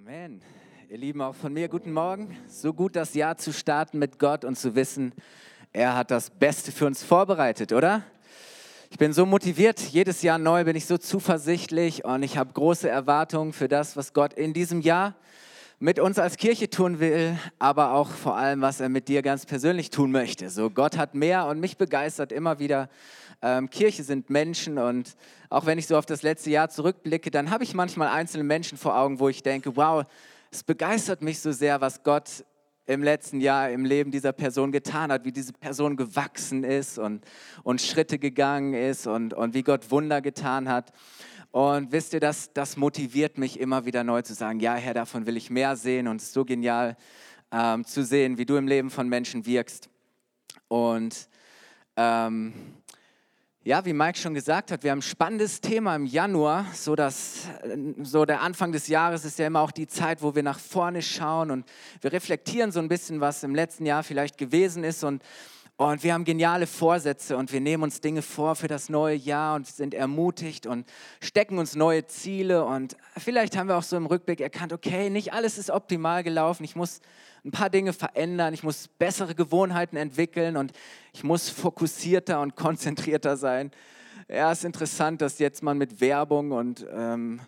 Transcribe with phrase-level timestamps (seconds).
[0.00, 0.40] Amen.
[0.88, 2.36] Ihr Lieben, auch von mir guten Morgen.
[2.46, 5.12] So gut das Jahr zu starten mit Gott und zu wissen,
[5.72, 8.04] er hat das Beste für uns vorbereitet, oder?
[8.90, 12.88] Ich bin so motiviert, jedes Jahr neu bin ich so zuversichtlich und ich habe große
[12.88, 15.16] Erwartungen für das, was Gott in diesem Jahr
[15.80, 19.46] mit uns als Kirche tun will, aber auch vor allem, was er mit dir ganz
[19.46, 20.48] persönlich tun möchte.
[20.48, 22.88] So, Gott hat mehr und mich begeistert immer wieder.
[23.40, 25.14] Ähm, Kirche sind Menschen und
[25.48, 28.76] auch wenn ich so auf das letzte Jahr zurückblicke, dann habe ich manchmal einzelne Menschen
[28.76, 30.04] vor Augen, wo ich denke, wow,
[30.50, 32.44] es begeistert mich so sehr, was Gott
[32.86, 37.22] im letzten Jahr im Leben dieser Person getan hat, wie diese Person gewachsen ist und,
[37.62, 40.92] und Schritte gegangen ist und, und wie Gott Wunder getan hat.
[41.50, 45.26] Und wisst ihr, das, das motiviert mich immer wieder neu zu sagen, ja Herr, davon
[45.26, 46.96] will ich mehr sehen und es ist so genial
[47.52, 49.90] ähm, zu sehen, wie du im Leben von Menschen wirkst.
[50.68, 51.28] Und
[51.96, 52.54] ähm,
[53.68, 56.64] ja, wie Mike schon gesagt hat, wir haben ein spannendes Thema im Januar.
[56.72, 57.48] So, dass,
[58.02, 61.02] so der Anfang des Jahres ist ja immer auch die Zeit, wo wir nach vorne
[61.02, 61.66] schauen und
[62.00, 65.22] wir reflektieren so ein bisschen, was im letzten Jahr vielleicht gewesen ist und
[65.78, 69.54] und wir haben geniale Vorsätze und wir nehmen uns Dinge vor für das neue Jahr
[69.54, 70.84] und sind ermutigt und
[71.20, 72.64] stecken uns neue Ziele.
[72.64, 76.64] Und vielleicht haben wir auch so im Rückblick erkannt, okay, nicht alles ist optimal gelaufen.
[76.64, 77.00] Ich muss
[77.44, 80.72] ein paar Dinge verändern, ich muss bessere Gewohnheiten entwickeln und
[81.12, 83.70] ich muss fokussierter und konzentrierter sein.
[84.28, 87.40] Ja, ist interessant, dass jetzt man mit Werbung und ähm,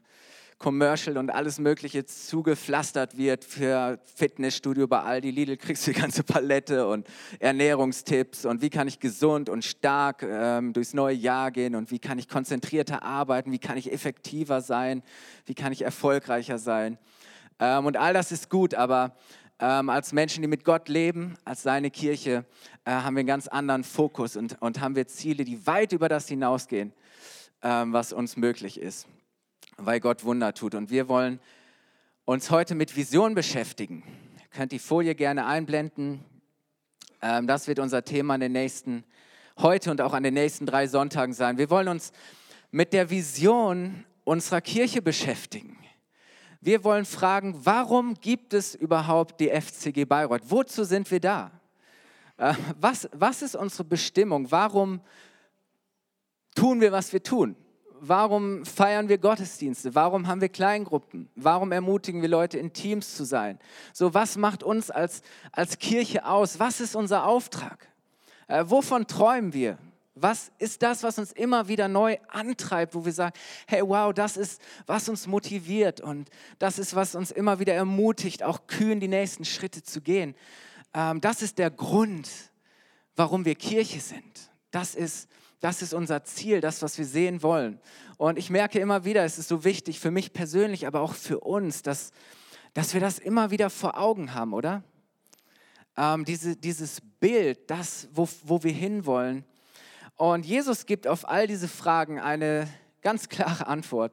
[0.60, 6.22] Commercial und alles Mögliche zugepflastert wird für Fitnessstudio bei Aldi, Lidl kriegst du die ganze
[6.22, 7.08] Palette und
[7.38, 11.98] Ernährungstipps und wie kann ich gesund und stark ähm, durchs neue Jahr gehen und wie
[11.98, 15.02] kann ich konzentrierter arbeiten, wie kann ich effektiver sein,
[15.46, 16.98] wie kann ich erfolgreicher sein.
[17.58, 19.16] Ähm, und all das ist gut, aber
[19.60, 22.44] ähm, als Menschen, die mit Gott leben, als seine Kirche,
[22.84, 26.10] äh, haben wir einen ganz anderen Fokus und, und haben wir Ziele, die weit über
[26.10, 26.92] das hinausgehen,
[27.62, 29.06] ähm, was uns möglich ist
[29.82, 30.74] weil Gott Wunder tut.
[30.74, 31.40] Und wir wollen
[32.24, 34.02] uns heute mit Vision beschäftigen.
[34.38, 36.24] Ihr könnt die Folie gerne einblenden.
[37.22, 39.04] Ähm, das wird unser Thema in den nächsten,
[39.58, 41.58] heute und auch an den nächsten drei Sonntagen sein.
[41.58, 42.12] Wir wollen uns
[42.70, 45.78] mit der Vision unserer Kirche beschäftigen.
[46.60, 50.42] Wir wollen fragen, warum gibt es überhaupt die FCG Bayreuth?
[50.44, 51.50] Wozu sind wir da?
[52.36, 54.50] Äh, was, was ist unsere Bestimmung?
[54.50, 55.00] Warum
[56.54, 57.56] tun wir, was wir tun?
[58.00, 59.94] Warum feiern wir Gottesdienste?
[59.94, 61.28] Warum haben wir Kleingruppen?
[61.36, 63.58] Warum ermutigen wir Leute, in Teams zu sein?
[63.92, 65.22] So, was macht uns als,
[65.52, 66.58] als Kirche aus?
[66.58, 67.88] Was ist unser Auftrag?
[68.48, 69.78] Äh, wovon träumen wir?
[70.14, 73.34] Was ist das, was uns immer wieder neu antreibt, wo wir sagen,
[73.66, 76.28] hey, wow, das ist, was uns motiviert und
[76.58, 80.34] das ist, was uns immer wieder ermutigt, auch kühn die nächsten Schritte zu gehen.
[80.94, 82.28] Ähm, das ist der Grund,
[83.16, 84.50] warum wir Kirche sind.
[84.70, 85.28] Das ist,
[85.60, 87.78] das ist unser Ziel, das, was wir sehen wollen.
[88.16, 91.40] Und ich merke immer wieder, es ist so wichtig für mich persönlich, aber auch für
[91.40, 92.12] uns, dass,
[92.74, 94.82] dass wir das immer wieder vor Augen haben, oder?
[95.96, 99.44] Ähm, diese, dieses Bild, das, wo, wo wir hinwollen.
[100.16, 102.68] Und Jesus gibt auf all diese Fragen eine
[103.02, 104.12] ganz klare Antwort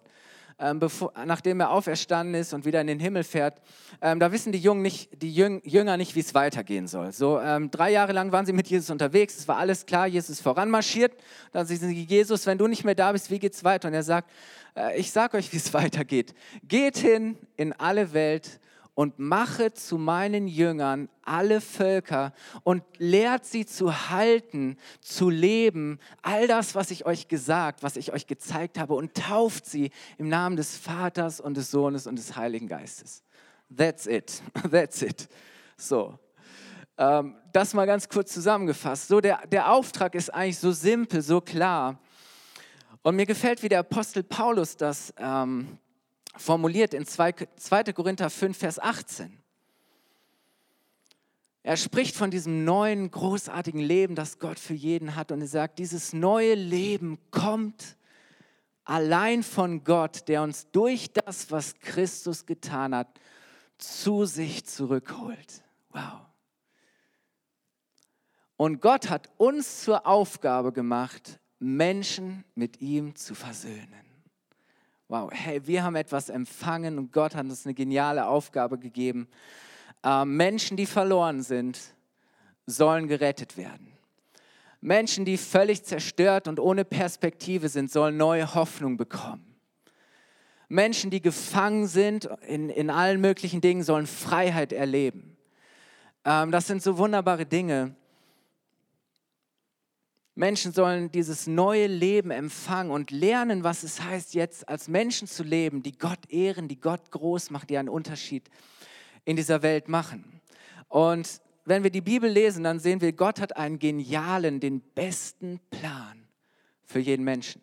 [0.60, 3.62] ähm, bevor, nachdem er auferstanden ist und wieder in den Himmel fährt,
[4.02, 7.12] ähm, da wissen die, Jungen nicht, die Jünger nicht, wie es weitergehen soll.
[7.12, 10.32] So ähm, drei Jahre lang waren sie mit Jesus unterwegs, es war alles klar, Jesus
[10.32, 11.14] ist voranmarschiert.
[11.52, 13.88] Dann sagen sie, Jesus, wenn du nicht mehr da bist, wie geht es weiter?
[13.88, 14.32] Und er sagt,
[14.76, 16.34] äh, ich sage euch, wie es weitergeht.
[16.64, 18.60] Geht hin in alle Welt
[18.98, 26.48] und mache zu meinen Jüngern alle Völker und lehrt sie zu halten, zu leben, all
[26.48, 30.56] das, was ich euch gesagt, was ich euch gezeigt habe und tauft sie im Namen
[30.56, 33.22] des Vaters und des Sohnes und des Heiligen Geistes.
[33.70, 34.42] That's it.
[34.72, 35.30] That's it.
[35.78, 36.18] So.
[36.98, 39.10] Ähm, das mal ganz kurz zusammengefasst.
[39.10, 42.00] So, der, der Auftrag ist eigentlich so simpel, so klar.
[43.04, 45.78] Und mir gefällt, wie der Apostel Paulus das ähm,
[46.38, 47.34] formuliert in 2.
[47.94, 49.38] Korinther 5, Vers 18.
[51.64, 55.34] Er spricht von diesem neuen, großartigen Leben, das Gott für jeden hat.
[55.34, 57.98] Und er sagt, dieses neue Leben kommt
[58.86, 63.20] allein von Gott, der uns durch das, was Christus getan hat,
[63.78, 65.62] zu sich zurückholt.
[65.90, 66.22] Wow.
[68.56, 74.07] Und Gott hat uns zur Aufgabe gemacht, Menschen mit ihm zu versöhnen.
[75.10, 79.30] Wow, hey, wir haben etwas empfangen und Gott hat uns eine geniale Aufgabe gegeben.
[80.04, 81.80] Äh, Menschen, die verloren sind,
[82.66, 83.94] sollen gerettet werden.
[84.82, 89.56] Menschen, die völlig zerstört und ohne Perspektive sind, sollen neue Hoffnung bekommen.
[90.68, 95.38] Menschen, die gefangen sind in, in allen möglichen Dingen, sollen Freiheit erleben.
[96.26, 97.96] Ähm, das sind so wunderbare Dinge.
[100.38, 105.42] Menschen sollen dieses neue Leben empfangen und lernen, was es heißt, jetzt als Menschen zu
[105.42, 108.48] leben, die Gott ehren, die Gott groß macht, die einen Unterschied
[109.26, 110.40] in dieser Welt machen.
[110.90, 115.60] Und wenn wir die Bibel lesen, dann sehen wir, Gott hat einen genialen, den besten
[115.72, 116.28] Plan
[116.86, 117.62] für jeden Menschen.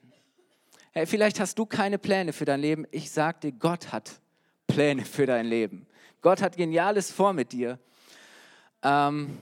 [0.91, 2.87] Hey, vielleicht hast du keine Pläne für dein Leben.
[2.91, 4.21] Ich sage dir, Gott hat
[4.67, 5.87] Pläne für dein Leben.
[6.23, 7.79] Gott hat Geniales vor mit dir.
[8.83, 9.39] Ähm,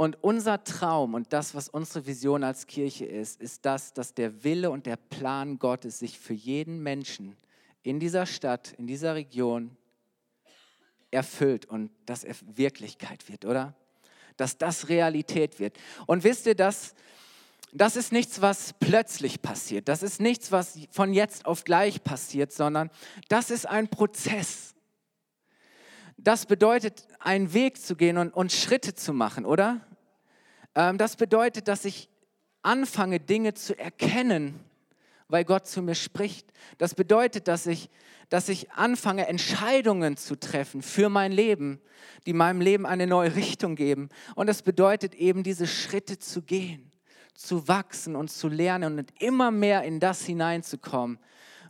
[0.00, 4.44] und unser Traum und das, was unsere Vision als Kirche ist, ist das, dass der
[4.44, 7.36] Wille und der Plan Gottes sich für jeden Menschen
[7.82, 9.76] in dieser Stadt, in dieser Region
[11.10, 13.74] erfüllt und dass er Wirklichkeit wird, oder?
[14.38, 15.76] Dass das Realität wird.
[16.06, 16.94] Und wisst ihr, das,
[17.74, 19.86] das ist nichts, was plötzlich passiert.
[19.86, 22.88] Das ist nichts, was von jetzt auf gleich passiert, sondern
[23.28, 24.74] das ist ein Prozess.
[26.16, 29.86] Das bedeutet, einen Weg zu gehen und, und Schritte zu machen, oder?
[30.74, 32.08] Ähm, das bedeutet, dass ich
[32.62, 34.60] anfange, Dinge zu erkennen,
[35.28, 36.52] weil Gott zu mir spricht.
[36.78, 37.88] Das bedeutet, dass ich,
[38.28, 41.80] dass ich anfange, Entscheidungen zu treffen für mein Leben,
[42.26, 44.08] die meinem Leben eine neue Richtung geben.
[44.34, 46.90] Und das bedeutet eben, diese Schritte zu gehen,
[47.34, 51.18] zu wachsen und zu lernen und immer mehr in das hineinzukommen,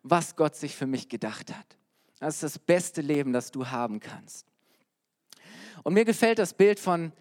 [0.02, 1.76] was Gott sich für mich gedacht hat.
[2.19, 4.47] Das ist das beste Leben, das du haben kannst.
[5.82, 7.12] Und mir gefällt das Bild von,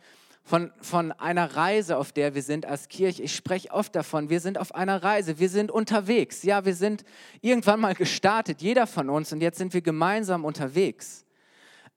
[0.49, 3.21] von, von einer Reise, auf der wir sind als Kirche.
[3.21, 6.41] Ich spreche oft davon, wir sind auf einer Reise, wir sind unterwegs.
[6.41, 7.03] Ja, wir sind
[7.41, 11.23] irgendwann mal gestartet, jeder von uns, und jetzt sind wir gemeinsam unterwegs.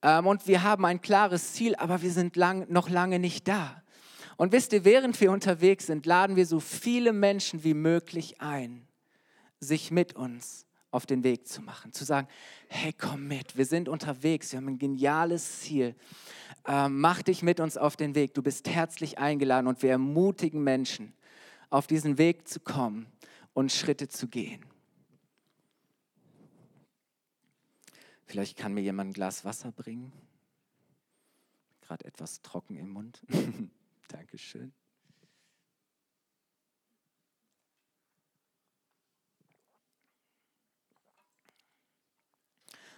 [0.02, 3.82] Ähm, und wir haben ein klares Ziel, aber wir sind lang, noch lange nicht da.
[4.36, 8.86] Und wisst ihr, während wir unterwegs sind, laden wir so viele Menschen wie möglich ein,
[9.60, 12.28] sich mit uns auf den Weg zu machen, zu sagen,
[12.68, 15.94] hey, komm mit, wir sind unterwegs, wir haben ein geniales Ziel
[16.66, 18.34] äh, mach dich mit uns auf den Weg.
[18.34, 21.12] Du bist herzlich eingeladen und wir ermutigen Menschen,
[21.70, 23.06] auf diesen Weg zu kommen
[23.54, 24.64] und Schritte zu gehen.
[28.24, 30.12] Vielleicht kann mir jemand ein Glas Wasser bringen.
[31.82, 33.22] Gerade etwas trocken im Mund.
[34.08, 34.72] Dankeschön.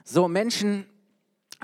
[0.04, 0.86] So, Menschen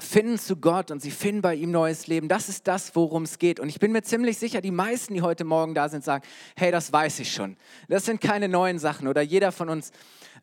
[0.00, 2.28] finden zu Gott und sie finden bei ihm neues Leben.
[2.28, 3.60] Das ist das, worum es geht.
[3.60, 6.24] Und ich bin mir ziemlich sicher, die meisten, die heute Morgen da sind, sagen,
[6.56, 7.56] hey, das weiß ich schon.
[7.88, 9.08] Das sind keine neuen Sachen.
[9.08, 9.92] Oder jeder von uns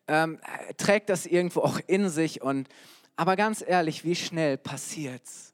[0.08, 0.40] ähm,
[0.78, 2.42] trägt das irgendwo auch in sich.
[2.42, 2.68] Und,
[3.16, 5.54] aber ganz ehrlich, wie schnell passiert es,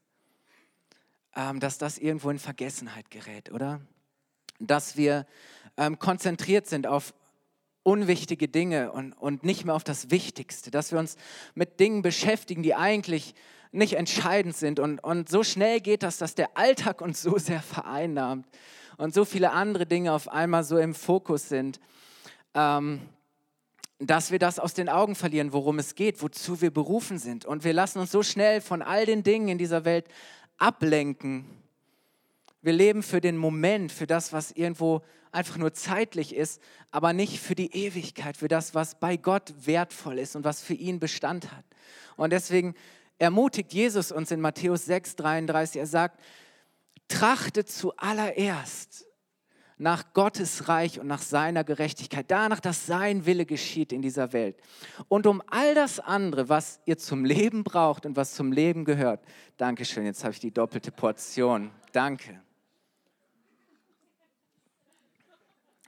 [1.36, 3.82] ähm, dass das irgendwo in Vergessenheit gerät, oder?
[4.60, 5.26] Dass wir
[5.78, 7.14] ähm, konzentriert sind auf,
[7.84, 11.18] unwichtige Dinge und, und nicht mehr auf das Wichtigste, dass wir uns
[11.54, 13.36] mit Dingen beschäftigen, die eigentlich
[13.74, 14.80] nicht entscheidend sind.
[14.80, 18.48] Und, und so schnell geht das, dass der Alltag uns so sehr vereinnahmt
[18.98, 21.80] und so viele andere Dinge auf einmal so im Fokus sind,
[22.54, 23.02] ähm,
[24.00, 27.46] dass wir das aus den Augen verlieren, worum es geht, wozu wir berufen sind.
[27.46, 30.06] Und wir lassen uns so schnell von all den Dingen in dieser Welt
[30.58, 31.46] ablenken.
[32.62, 36.62] Wir leben für den Moment, für das, was irgendwo einfach nur zeitlich ist,
[36.92, 40.76] aber nicht für die Ewigkeit, für das, was bei Gott wertvoll ist und was für
[40.76, 41.66] ihn Bestand hat.
[42.16, 42.76] Und deswegen
[43.24, 45.80] ermutigt Jesus uns in Matthäus 6, 33.
[45.80, 46.20] Er sagt,
[47.08, 49.06] trachtet zuallererst
[49.78, 54.56] nach Gottes Reich und nach seiner Gerechtigkeit, danach, dass sein Wille geschieht in dieser Welt.
[55.08, 59.24] Und um all das andere, was ihr zum Leben braucht und was zum Leben gehört.
[59.58, 61.72] Dankeschön, jetzt habe ich die doppelte Portion.
[61.92, 62.42] Danke.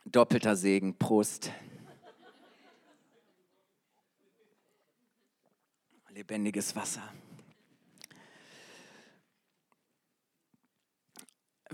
[0.05, 1.51] Doppelter Segen, Prost.
[6.09, 7.03] Lebendiges Wasser.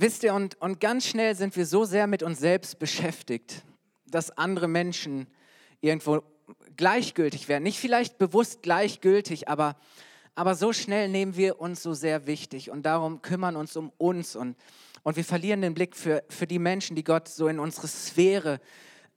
[0.01, 3.61] Wisst ihr, und, und ganz schnell sind wir so sehr mit uns selbst beschäftigt,
[4.07, 5.27] dass andere Menschen
[5.79, 6.23] irgendwo
[6.75, 7.61] gleichgültig werden.
[7.61, 9.77] Nicht vielleicht bewusst gleichgültig, aber,
[10.33, 14.35] aber so schnell nehmen wir uns so sehr wichtig und darum kümmern uns um uns
[14.35, 14.57] und,
[15.03, 18.59] und wir verlieren den Blick für, für die Menschen, die Gott so in unsere Sphäre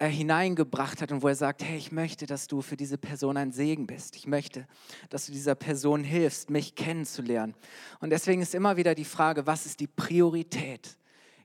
[0.05, 3.39] äh, hineingebracht hat und wo er sagt, hey, ich möchte, dass du für diese Person
[3.39, 4.17] ein Segen bist.
[4.17, 4.67] Ich möchte,
[5.09, 7.55] dass du dieser Person hilfst, mich kennenzulernen.
[8.01, 10.99] Und deswegen ist immer wieder die Frage, was ist die Priorität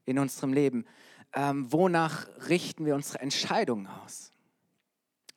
[0.03, 0.85] in unserem Leben?
[1.31, 4.33] Ähm, wonach richten wir unsere Entscheidungen aus?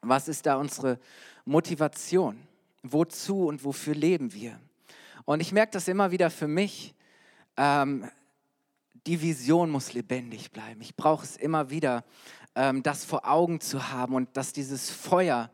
[0.01, 0.99] Was ist da unsere
[1.45, 2.41] Motivation?
[2.83, 4.59] Wozu und wofür leben wir?
[5.27, 6.93] Und ich merke das immer wieder für mich.
[7.57, 8.11] Ähm,
[9.07, 10.81] die Vision muss lebendig bleiben.
[10.81, 12.05] Ich brauche es immer wieder,
[12.55, 15.51] ähm, das vor Augen zu haben und dass dieses Feuer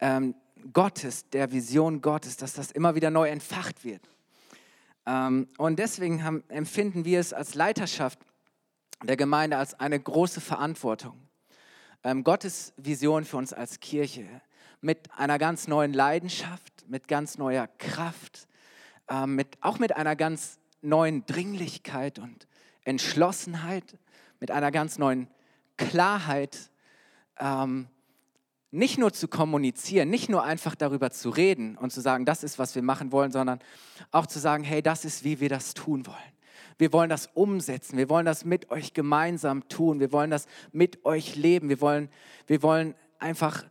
[0.00, 0.34] ähm,
[0.72, 4.08] Gottes, der Vision Gottes, dass das immer wieder neu entfacht wird.
[5.06, 8.18] Ähm, und deswegen haben, empfinden wir es als Leiterschaft
[9.02, 11.20] der Gemeinde als eine große Verantwortung.
[12.02, 14.26] Ähm, Gottes Vision für uns als Kirche
[14.80, 18.46] mit einer ganz neuen Leidenschaft, mit ganz neuer Kraft,
[19.08, 22.46] ähm, mit, auch mit einer ganz neuen Dringlichkeit und
[22.84, 23.98] Entschlossenheit,
[24.40, 25.28] mit einer ganz neuen
[25.76, 26.70] Klarheit,
[27.38, 27.88] ähm,
[28.70, 32.58] nicht nur zu kommunizieren, nicht nur einfach darüber zu reden und zu sagen, das ist,
[32.58, 33.60] was wir machen wollen, sondern
[34.10, 36.16] auch zu sagen, hey, das ist, wie wir das tun wollen.
[36.76, 41.04] Wir wollen das umsetzen, wir wollen das mit euch gemeinsam tun, wir wollen das mit
[41.04, 42.08] euch leben, wir wollen,
[42.48, 43.64] wir wollen einfach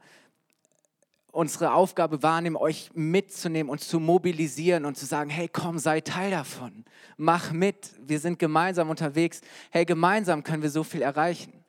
[1.34, 6.32] unsere Aufgabe wahrnehmen, euch mitzunehmen und zu mobilisieren und zu sagen, hey, komm, sei Teil
[6.32, 6.86] davon,
[7.18, 9.42] mach mit, wir sind gemeinsam unterwegs,
[9.72, 11.63] hey, gemeinsam können wir so viel erreichen.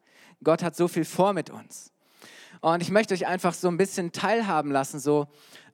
[0.45, 1.91] Gott hat so viel vor mit uns.
[2.61, 5.01] Und ich möchte euch einfach so ein bisschen teilhaben lassen.
[5.01, 5.27] So,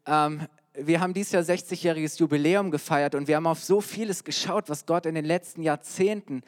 [0.06, 4.68] ähm, wir haben dieses Jahr 60-jähriges Jubiläum gefeiert und wir haben auf so vieles geschaut,
[4.68, 6.42] was Gott in den letzten Jahrzehnten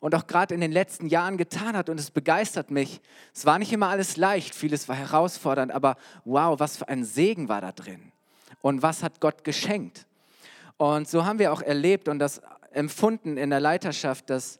[0.00, 3.00] und auch gerade in den letzten Jahren getan hat und es begeistert mich.
[3.34, 7.48] Es war nicht immer alles leicht, vieles war herausfordernd, aber wow, was für ein Segen
[7.48, 8.12] war da drin
[8.60, 10.06] und was hat Gott geschenkt.
[10.76, 12.42] Und so haben wir auch erlebt und das
[12.72, 14.58] empfunden in der Leiterschaft, dass,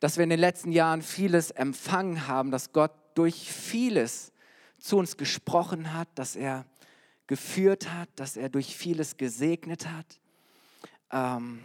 [0.00, 4.32] dass wir in den letzten Jahren vieles empfangen haben, dass Gott durch vieles
[4.78, 6.64] zu uns gesprochen hat, dass er
[7.26, 10.18] geführt hat, dass er durch vieles gesegnet hat.
[11.12, 11.62] Ähm,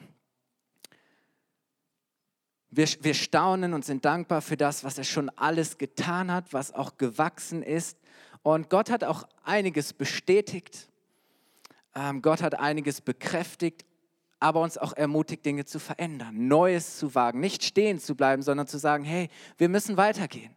[2.69, 6.73] wir, wir staunen und sind dankbar für das, was er schon alles getan hat, was
[6.73, 7.97] auch gewachsen ist.
[8.43, 10.89] Und Gott hat auch einiges bestätigt.
[11.95, 13.85] Ähm, Gott hat einiges bekräftigt,
[14.45, 18.67] aber uns auch ermutigt, Dinge zu verändern, Neues zu wagen, nicht stehen zu bleiben, sondern
[18.67, 20.55] zu sagen, hey, wir müssen weitergehen.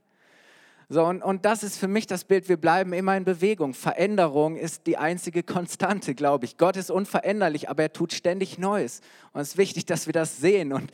[0.91, 3.73] So, und, und das ist für mich das Bild, wir bleiben immer in Bewegung.
[3.73, 6.59] Veränderung ist die einzige Konstante, glaube ich.
[6.59, 9.01] Gott ist unveränderlich, aber er tut ständig Neues.
[9.33, 10.75] Und es ist wichtig, dass wir das sehen.
[10.75, 10.93] Und,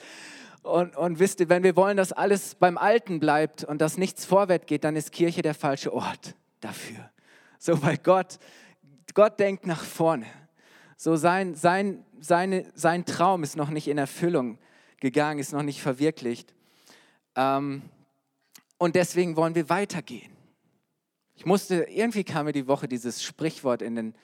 [0.62, 4.24] und, und wisst ihr, wenn wir wollen, dass alles beim Alten bleibt und dass nichts
[4.24, 7.10] vorwärts geht, dann ist Kirche der falsche Ort dafür.
[7.58, 8.38] So, weil Gott,
[9.14, 10.26] Gott denkt nach vorne.
[11.04, 14.56] So sein, sein, seine, sein Traum ist noch nicht in Erfüllung
[15.00, 16.54] gegangen, ist noch nicht verwirklicht.
[17.36, 17.82] Ähm,
[18.78, 20.32] und deswegen wollen wir weitergehen.
[21.34, 24.14] Ich musste, irgendwie kam mir die Woche dieses Sprichwort in den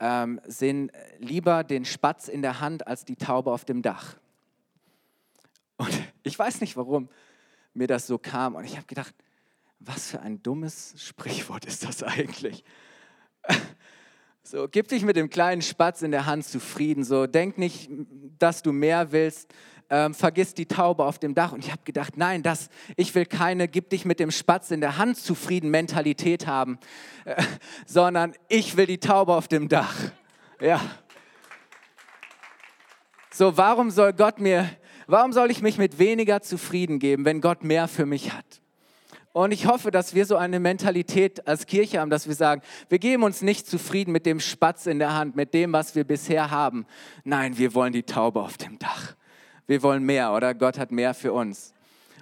[0.00, 4.16] ähm, Sinn, lieber den Spatz in der Hand als die Taube auf dem Dach.
[5.76, 5.90] Und
[6.22, 7.10] ich weiß nicht, warum
[7.74, 8.54] mir das so kam.
[8.54, 9.14] Und ich habe gedacht,
[9.80, 12.64] was für ein dummes Sprichwort ist das eigentlich?
[14.44, 17.04] So, gib dich mit dem kleinen Spatz in der Hand zufrieden.
[17.04, 17.88] So, denk nicht,
[18.38, 19.54] dass du mehr willst,
[19.88, 21.52] ähm, vergiss die Taube auf dem Dach.
[21.52, 24.80] Und ich habe gedacht, nein, das, ich will keine, gib dich mit dem Spatz in
[24.80, 26.78] der Hand zufrieden Mentalität haben,
[27.24, 27.40] äh,
[27.86, 29.94] sondern ich will die Taube auf dem Dach.
[30.60, 30.80] Ja.
[33.30, 34.68] So, warum soll Gott mir,
[35.06, 38.61] warum soll ich mich mit weniger zufrieden geben, wenn Gott mehr für mich hat?
[39.32, 42.98] Und ich hoffe, dass wir so eine Mentalität als Kirche haben, dass wir sagen, wir
[42.98, 46.50] geben uns nicht zufrieden mit dem Spatz in der Hand, mit dem, was wir bisher
[46.50, 46.86] haben.
[47.24, 49.16] Nein, wir wollen die Taube auf dem Dach
[49.66, 50.54] wir wollen mehr, oder?
[50.54, 51.72] Gott hat mehr für uns.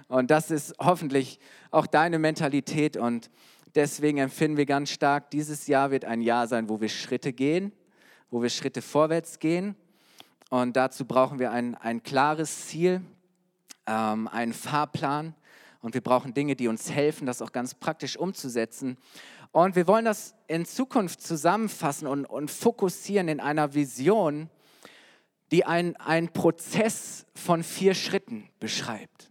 [0.07, 1.39] Und das ist hoffentlich
[1.69, 3.29] auch deine Mentalität und
[3.75, 7.71] deswegen empfinden wir ganz stark, dieses Jahr wird ein Jahr sein, wo wir Schritte gehen,
[8.29, 9.75] wo wir Schritte vorwärts gehen.
[10.49, 13.01] Und dazu brauchen wir ein, ein klares Ziel,
[13.87, 15.33] ähm, einen Fahrplan
[15.81, 18.97] und wir brauchen Dinge, die uns helfen, das auch ganz praktisch umzusetzen.
[19.51, 24.49] Und wir wollen das in Zukunft zusammenfassen und, und fokussieren in einer Vision,
[25.51, 29.29] die einen Prozess von vier Schritten beschreibt.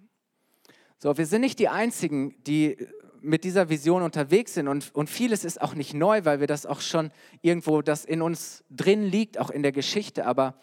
[0.99, 2.77] So, wir sind nicht die Einzigen, die
[3.23, 6.67] mit dieser Vision unterwegs sind und, und vieles ist auch nicht neu, weil wir das
[6.67, 7.11] auch schon
[7.43, 10.55] irgendwo, das in uns drin liegt, auch in der Geschichte, aber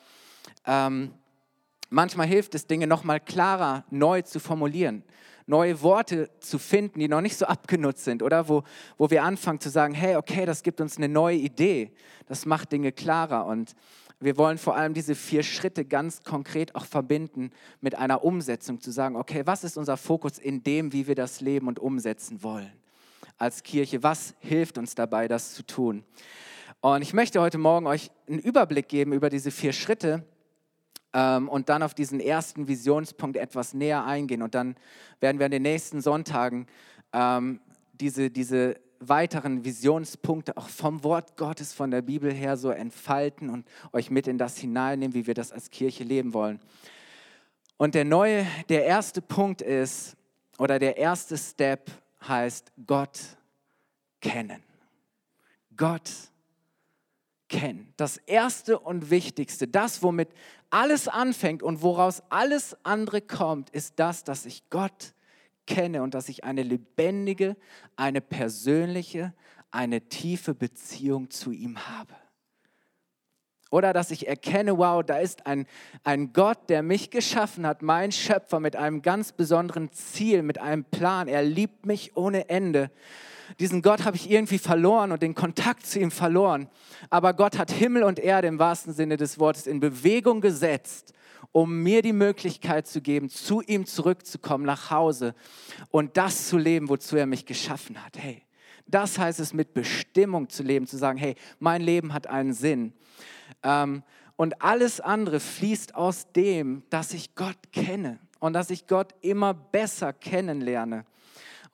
[0.66, 1.14] ähm,
[1.90, 5.04] manchmal hilft es, Dinge nochmal klarer, neu zu formulieren,
[5.48, 8.64] neue Worte zu finden, die noch nicht so abgenutzt sind, oder wo,
[8.98, 11.92] wo wir anfangen zu sagen, hey, okay, das gibt uns eine neue Idee,
[12.28, 13.74] das macht Dinge klarer und
[14.20, 17.52] wir wollen vor allem diese vier Schritte ganz konkret auch verbinden
[17.82, 21.40] mit einer Umsetzung, zu sagen, okay, was ist unser Fokus in dem, wie wir das
[21.40, 22.72] leben und umsetzen wollen
[23.38, 24.02] als Kirche?
[24.02, 26.04] Was hilft uns dabei, das zu tun?
[26.82, 30.24] Und ich möchte heute Morgen euch einen Überblick geben über diese vier Schritte
[31.14, 34.42] ähm, und dann auf diesen ersten Visionspunkt etwas näher eingehen.
[34.42, 34.76] Und dann
[35.20, 36.68] werden wir in den nächsten Sonntagen
[37.14, 37.60] ähm,
[37.94, 43.68] diese, diese weiteren Visionspunkte auch vom Wort Gottes, von der Bibel her so entfalten und
[43.94, 46.60] euch mit in das hineinnehmen, wie wir das als Kirche leben wollen.
[47.78, 50.16] Und der neue, der erste Punkt ist,
[50.58, 51.92] oder der erste Step
[52.28, 53.20] heißt Gott
[54.22, 54.64] kennen.
[55.76, 56.37] Gott kennen.
[57.96, 60.30] Das erste und wichtigste, das, womit
[60.70, 65.14] alles anfängt und woraus alles andere kommt, ist das, dass ich Gott
[65.66, 67.56] kenne und dass ich eine lebendige,
[67.96, 69.34] eine persönliche,
[69.72, 72.14] eine tiefe Beziehung zu ihm habe.
[73.70, 75.68] Oder dass ich erkenne, wow, da ist ein,
[76.04, 80.86] ein Gott, der mich geschaffen hat, mein Schöpfer mit einem ganz besonderen Ziel, mit einem
[80.86, 81.28] Plan.
[81.28, 82.92] Er liebt mich ohne Ende.
[83.60, 86.70] Diesen Gott habe ich irgendwie verloren und den Kontakt zu ihm verloren.
[87.10, 91.14] Aber Gott hat Himmel und Erde im wahrsten Sinne des Wortes in Bewegung gesetzt,
[91.52, 95.34] um mir die Möglichkeit zu geben, zu ihm zurückzukommen, nach Hause
[95.90, 98.18] und das zu leben, wozu er mich geschaffen hat.
[98.18, 98.44] Hey,
[98.86, 102.94] das heißt es, mit Bestimmung zu leben, zu sagen, hey, mein Leben hat einen Sinn.
[103.64, 104.04] Ähm,
[104.36, 109.54] und alles andere fließt aus dem, dass ich Gott kenne und dass ich Gott immer
[109.54, 111.06] besser kennenlerne.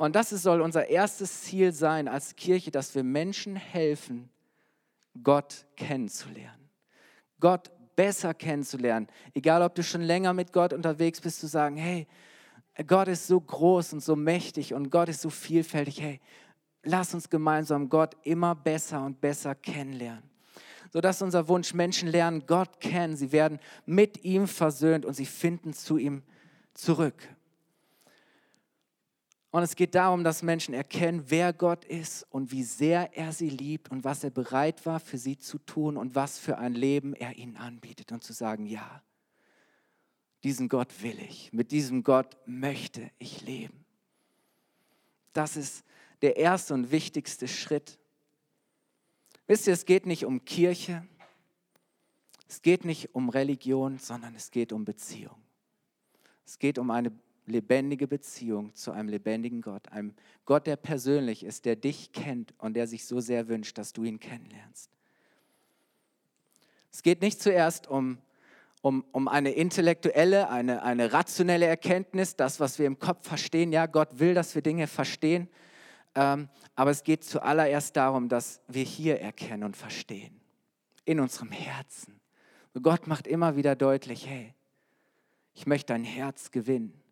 [0.03, 4.29] Und das soll unser erstes Ziel sein als Kirche, dass wir Menschen helfen,
[5.23, 6.69] Gott kennenzulernen.
[7.39, 9.07] Gott besser kennenzulernen.
[9.33, 12.05] Egal, ob du schon länger mit Gott unterwegs bist, zu sagen, hey,
[12.85, 16.01] Gott ist so groß und so mächtig und Gott ist so vielfältig.
[16.01, 16.19] Hey,
[16.83, 20.29] lass uns gemeinsam Gott immer besser und besser kennenlernen
[20.91, 25.25] so dass unser Wunsch, Menschen lernen Gott kennen, sie werden mit ihm versöhnt und sie
[25.25, 26.21] finden zu ihm
[26.75, 27.15] zurück.
[29.53, 33.51] Und es geht darum, dass Menschen erkennen, wer Gott ist und wie sehr er sie
[33.51, 37.13] liebt und was er bereit war für sie zu tun und was für ein Leben
[37.13, 39.03] er ihnen anbietet und zu sagen, ja,
[40.43, 43.85] diesen Gott will ich, mit diesem Gott möchte ich leben.
[45.33, 45.85] Das ist
[46.23, 47.99] der erste und wichtigste Schritt.
[49.45, 51.07] Wisst ihr, es geht nicht um Kirche,
[52.47, 55.39] es geht nicht um Religion, sondern es geht um Beziehung.
[56.43, 57.11] Es geht um eine
[57.45, 60.13] lebendige Beziehung zu einem lebendigen Gott, einem
[60.45, 64.03] Gott, der persönlich ist, der dich kennt und der sich so sehr wünscht, dass du
[64.03, 64.89] ihn kennenlernst.
[66.91, 68.17] Es geht nicht zuerst um,
[68.81, 73.71] um, um eine intellektuelle, eine, eine rationelle Erkenntnis, das, was wir im Kopf verstehen.
[73.71, 75.47] Ja, Gott will, dass wir Dinge verstehen,
[76.15, 80.39] ähm, aber es geht zuallererst darum, dass wir hier erkennen und verstehen,
[81.05, 82.19] in unserem Herzen.
[82.81, 84.53] Gott macht immer wieder deutlich, hey,
[85.53, 87.02] ich möchte dein Herz gewinnen.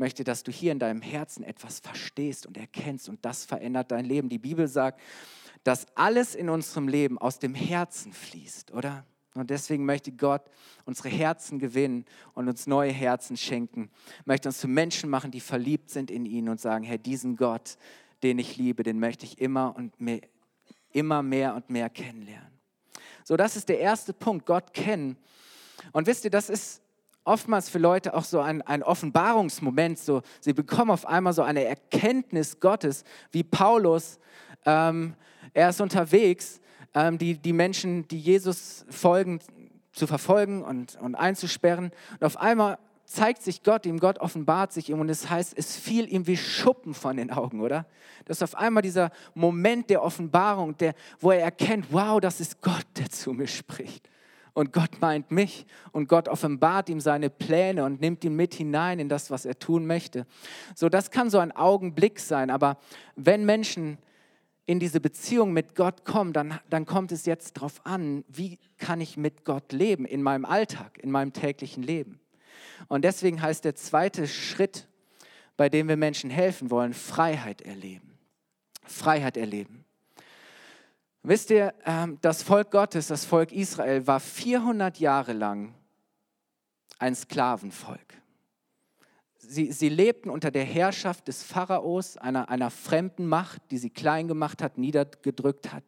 [0.00, 4.04] Möchte, dass du hier in deinem Herzen etwas verstehst und erkennst und das verändert dein
[4.04, 4.28] Leben.
[4.28, 5.00] Die Bibel sagt,
[5.62, 9.04] dass alles in unserem Leben aus dem Herzen fließt, oder?
[9.34, 10.42] Und deswegen möchte Gott
[10.86, 13.90] unsere Herzen gewinnen und uns neue Herzen schenken.
[14.24, 17.76] Möchte uns zu Menschen machen, die verliebt sind in ihn und sagen, Herr, diesen Gott,
[18.22, 20.22] den ich liebe, den möchte ich immer und mehr,
[20.92, 22.58] immer mehr und mehr kennenlernen.
[23.24, 25.16] So, das ist der erste Punkt, Gott kennen.
[25.92, 26.82] Und wisst ihr, das ist
[27.30, 29.98] oftmals für Leute auch so ein, ein Offenbarungsmoment.
[29.98, 34.18] So, sie bekommen auf einmal so eine Erkenntnis Gottes, wie Paulus.
[34.66, 35.14] Ähm,
[35.54, 36.60] er ist unterwegs,
[36.92, 39.38] ähm, die, die Menschen, die Jesus folgen,
[39.92, 41.92] zu verfolgen und, und einzusperren.
[42.12, 45.76] Und auf einmal zeigt sich Gott ihm, Gott offenbart sich ihm und es heißt, es
[45.76, 47.86] fiel ihm wie Schuppen von den Augen, oder?
[48.24, 52.60] Das ist auf einmal dieser Moment der Offenbarung, der, wo er erkennt, wow, das ist
[52.60, 54.08] Gott, der zu mir spricht.
[54.60, 58.98] Und Gott meint mich und Gott offenbart ihm seine Pläne und nimmt ihn mit hinein
[58.98, 60.26] in das, was er tun möchte.
[60.74, 62.76] So, das kann so ein Augenblick sein, aber
[63.16, 63.96] wenn Menschen
[64.66, 69.00] in diese Beziehung mit Gott kommen, dann, dann kommt es jetzt darauf an, wie kann
[69.00, 72.20] ich mit Gott leben in meinem Alltag, in meinem täglichen Leben.
[72.88, 74.88] Und deswegen heißt der zweite Schritt,
[75.56, 78.18] bei dem wir Menschen helfen wollen, Freiheit erleben.
[78.84, 79.79] Freiheit erleben.
[81.22, 85.74] Wisst ihr, ähm, das Volk Gottes, das Volk Israel, war 400 Jahre lang
[86.98, 88.14] ein Sklavenvolk.
[89.36, 94.28] Sie, sie lebten unter der Herrschaft des Pharaos, einer, einer fremden Macht, die sie klein
[94.28, 95.84] gemacht hat, niedergedrückt hat.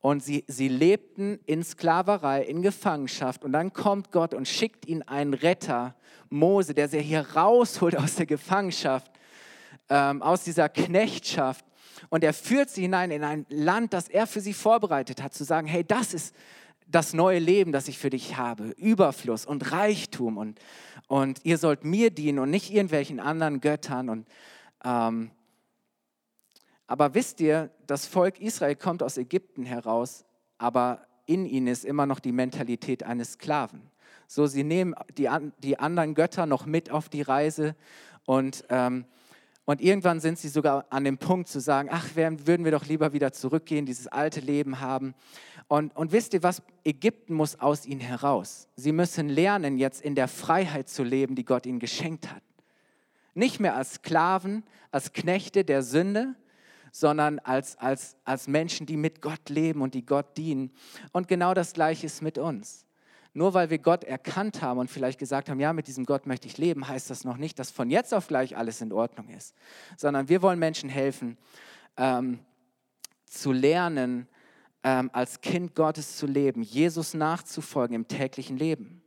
[0.00, 3.44] Und sie, sie lebten in Sklaverei, in Gefangenschaft.
[3.44, 5.94] Und dann kommt Gott und schickt ihnen einen Retter,
[6.30, 9.10] Mose, der sie hier rausholt aus der Gefangenschaft,
[9.88, 11.64] ähm, aus dieser Knechtschaft.
[12.08, 15.44] Und er führt sie hinein in ein Land, das er für sie vorbereitet hat, zu
[15.44, 16.34] sagen, hey, das ist
[16.90, 18.68] das neue Leben, das ich für dich habe.
[18.76, 20.38] Überfluss und Reichtum.
[20.38, 20.58] Und,
[21.06, 24.08] und ihr sollt mir dienen und nicht irgendwelchen anderen Göttern.
[24.08, 24.26] Und
[24.84, 25.30] ähm,
[26.86, 30.24] aber wisst ihr, das Volk Israel kommt aus Ägypten heraus,
[30.56, 33.82] aber in ihnen ist immer noch die Mentalität eines Sklaven.
[34.26, 35.28] So, sie nehmen die,
[35.62, 37.76] die anderen Götter noch mit auf die Reise
[38.24, 39.04] und, ähm,
[39.68, 43.12] und irgendwann sind sie sogar an dem Punkt zu sagen, ach, würden wir doch lieber
[43.12, 45.14] wieder zurückgehen, dieses alte Leben haben.
[45.66, 48.66] Und, und wisst ihr was, Ägypten muss aus ihnen heraus.
[48.76, 52.42] Sie müssen lernen, jetzt in der Freiheit zu leben, die Gott ihnen geschenkt hat.
[53.34, 56.34] Nicht mehr als Sklaven, als Knechte der Sünde,
[56.90, 60.70] sondern als, als, als Menschen, die mit Gott leben und die Gott dienen.
[61.12, 62.86] Und genau das Gleiche ist mit uns.
[63.38, 66.46] Nur weil wir Gott erkannt haben und vielleicht gesagt haben, ja, mit diesem Gott möchte
[66.46, 69.54] ich leben, heißt das noch nicht, dass von jetzt auf gleich alles in Ordnung ist,
[69.96, 71.38] sondern wir wollen Menschen helfen,
[71.96, 72.40] ähm,
[73.24, 74.28] zu lernen,
[74.82, 79.02] ähm, als Kind Gottes zu leben, Jesus nachzufolgen im täglichen Leben.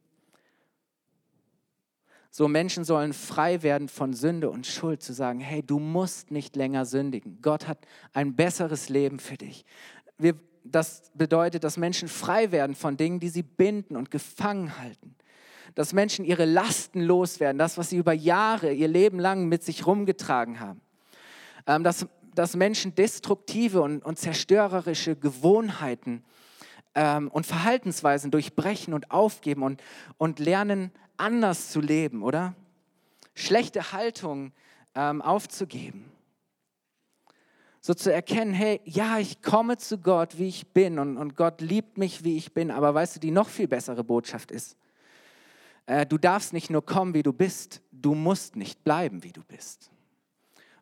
[2.30, 6.56] So Menschen sollen frei werden von Sünde und Schuld, zu sagen, hey, du musst nicht
[6.56, 7.40] länger sündigen.
[7.42, 9.66] Gott hat ein besseres Leben für dich.
[10.18, 15.16] Wir, das bedeutet, dass Menschen frei werden von Dingen, die sie binden und gefangen halten.
[15.76, 19.88] Dass Menschen ihre Lasten loswerden, das, was sie über Jahre, ihr Leben lang mit sich
[19.88, 20.82] rumgetragen haben.
[21.66, 26.24] Ähm, dass, dass Menschen destruktive und, und zerstörerische Gewohnheiten
[26.96, 29.82] ähm, und Verhaltensweisen durchbrechen und aufgeben und,
[30.18, 32.56] und lernen, anders zu leben, oder?
[33.34, 34.52] Schlechte Haltung
[34.96, 36.12] ähm, aufzugeben.
[37.82, 41.62] So zu erkennen, hey, ja, ich komme zu Gott, wie ich bin und, und Gott
[41.62, 44.78] liebt mich, wie ich bin, aber weißt du, die noch viel bessere Botschaft ist,
[45.88, 49.44] äh, du darfst nicht nur kommen, wie du bist, du musst nicht bleiben, wie du
[49.44, 49.90] bist.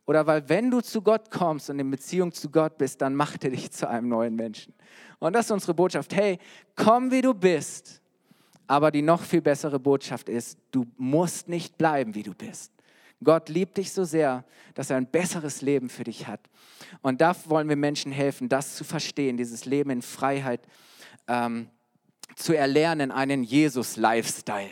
[0.05, 3.43] Oder weil wenn du zu Gott kommst und in Beziehung zu Gott bist, dann macht
[3.43, 4.73] er dich zu einem neuen Menschen.
[5.19, 6.15] Und das ist unsere Botschaft.
[6.15, 6.39] Hey,
[6.75, 8.01] komm wie du bist.
[8.65, 12.71] Aber die noch viel bessere Botschaft ist, du musst nicht bleiben, wie du bist.
[13.23, 16.39] Gott liebt dich so sehr, dass er ein besseres Leben für dich hat.
[17.01, 20.61] Und da wollen wir Menschen helfen, das zu verstehen, dieses Leben in Freiheit
[21.27, 21.69] ähm,
[22.35, 24.69] zu erlernen, einen Jesus-Lifestyle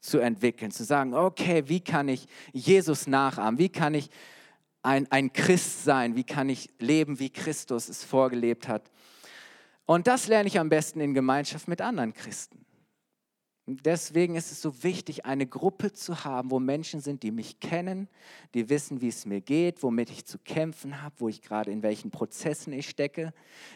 [0.00, 3.58] zu entwickeln, zu sagen, okay, wie kann ich Jesus nachahmen?
[3.58, 4.10] Wie kann ich
[4.82, 6.14] ein, ein Christ sein?
[6.14, 8.90] Wie kann ich leben, wie Christus es vorgelebt hat?
[9.84, 12.64] Und das lerne ich am besten in Gemeinschaft mit anderen Christen.
[13.68, 18.08] Deswegen ist es so wichtig, eine Gruppe zu haben, wo Menschen sind, die mich kennen,
[18.54, 21.82] die wissen, wie es mir geht, womit ich zu kämpfen habe, wo ich gerade in
[21.82, 23.32] welchen Prozessen ich stecke,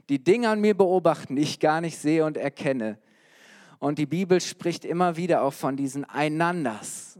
[0.08, 2.98] die Dinge an mir beobachten, die ich gar nicht sehe und erkenne.
[3.78, 7.18] Und die Bibel spricht immer wieder auch von diesen Einanders.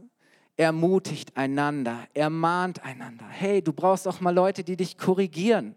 [0.55, 3.25] Ermutigt einander, ermahnt einander.
[3.27, 5.75] Hey, du brauchst auch mal Leute, die dich korrigieren.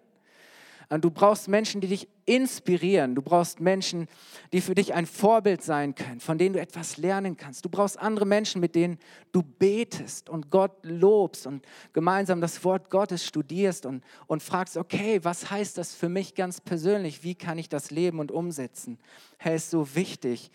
[0.88, 3.16] Du brauchst Menschen, die dich inspirieren.
[3.16, 4.06] Du brauchst Menschen,
[4.52, 7.64] die für dich ein Vorbild sein können, von denen du etwas lernen kannst.
[7.64, 8.98] Du brauchst andere Menschen, mit denen
[9.32, 15.18] du betest und Gott lobst und gemeinsam das Wort Gottes studierst und, und fragst, okay,
[15.24, 17.24] was heißt das für mich ganz persönlich?
[17.24, 18.98] Wie kann ich das leben und umsetzen?
[19.38, 20.52] Hey, ist so wichtig.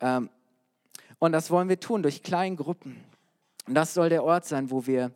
[0.00, 0.30] Ähm,
[1.18, 3.04] und das wollen wir tun durch Kleingruppen.
[3.66, 5.12] Und das soll der Ort sein, wo wir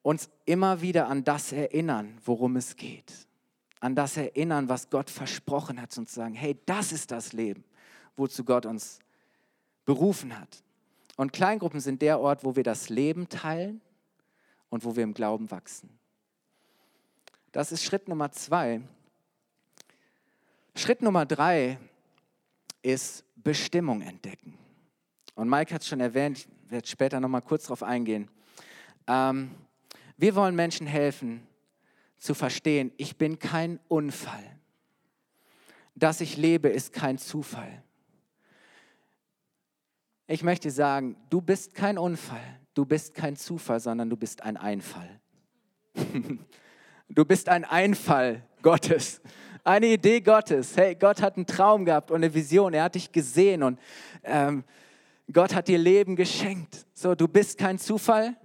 [0.00, 3.26] uns immer wieder an das erinnern, worum es geht
[3.82, 7.64] an das erinnern, was Gott versprochen hat und zu sagen, hey, das ist das Leben,
[8.16, 9.00] wozu Gott uns
[9.84, 10.62] berufen hat.
[11.16, 13.80] Und Kleingruppen sind der Ort, wo wir das Leben teilen
[14.70, 15.90] und wo wir im Glauben wachsen.
[17.50, 18.80] Das ist Schritt Nummer zwei.
[20.76, 21.76] Schritt Nummer drei
[22.82, 24.56] ist Bestimmung entdecken.
[25.34, 28.28] Und Mike hat es schon erwähnt, ich werde später nochmal kurz darauf eingehen.
[29.08, 29.50] Ähm,
[30.16, 31.44] wir wollen Menschen helfen,
[32.22, 34.44] zu verstehen, ich bin kein Unfall.
[35.96, 37.82] Dass ich lebe, ist kein Zufall.
[40.28, 44.56] Ich möchte sagen, du bist kein Unfall, du bist kein Zufall, sondern du bist ein
[44.56, 45.20] Einfall.
[47.08, 49.20] du bist ein Einfall Gottes,
[49.64, 50.76] eine Idee Gottes.
[50.76, 53.80] Hey, Gott hat einen Traum gehabt und eine Vision, er hat dich gesehen und
[54.22, 54.62] ähm,
[55.32, 56.86] Gott hat dir Leben geschenkt.
[56.94, 58.36] So, du bist kein Zufall,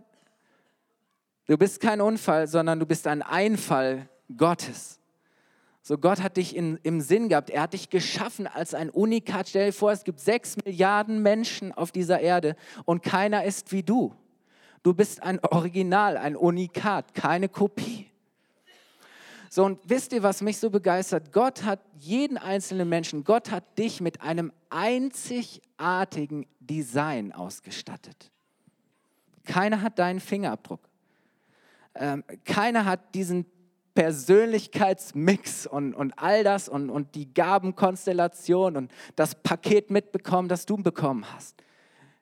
[1.47, 4.99] Du bist kein Unfall, sondern du bist ein Einfall Gottes.
[5.81, 7.49] So, Gott hat dich in, im Sinn gehabt.
[7.49, 9.47] Er hat dich geschaffen als ein Unikat.
[9.47, 13.83] Stell dir vor, es gibt sechs Milliarden Menschen auf dieser Erde und keiner ist wie
[13.83, 14.13] du.
[14.83, 18.11] Du bist ein Original, ein Unikat, keine Kopie.
[19.49, 21.31] So, und wisst ihr, was mich so begeistert?
[21.31, 28.29] Gott hat jeden einzelnen Menschen, Gott hat dich mit einem einzigartigen Design ausgestattet.
[29.45, 30.86] Keiner hat deinen Fingerabdruck.
[31.99, 33.45] Ähm, keiner hat diesen
[33.97, 40.77] Persönlichkeitsmix und, und all das und, und die Gabenkonstellation und das Paket mitbekommen, das du
[40.77, 41.63] bekommen hast.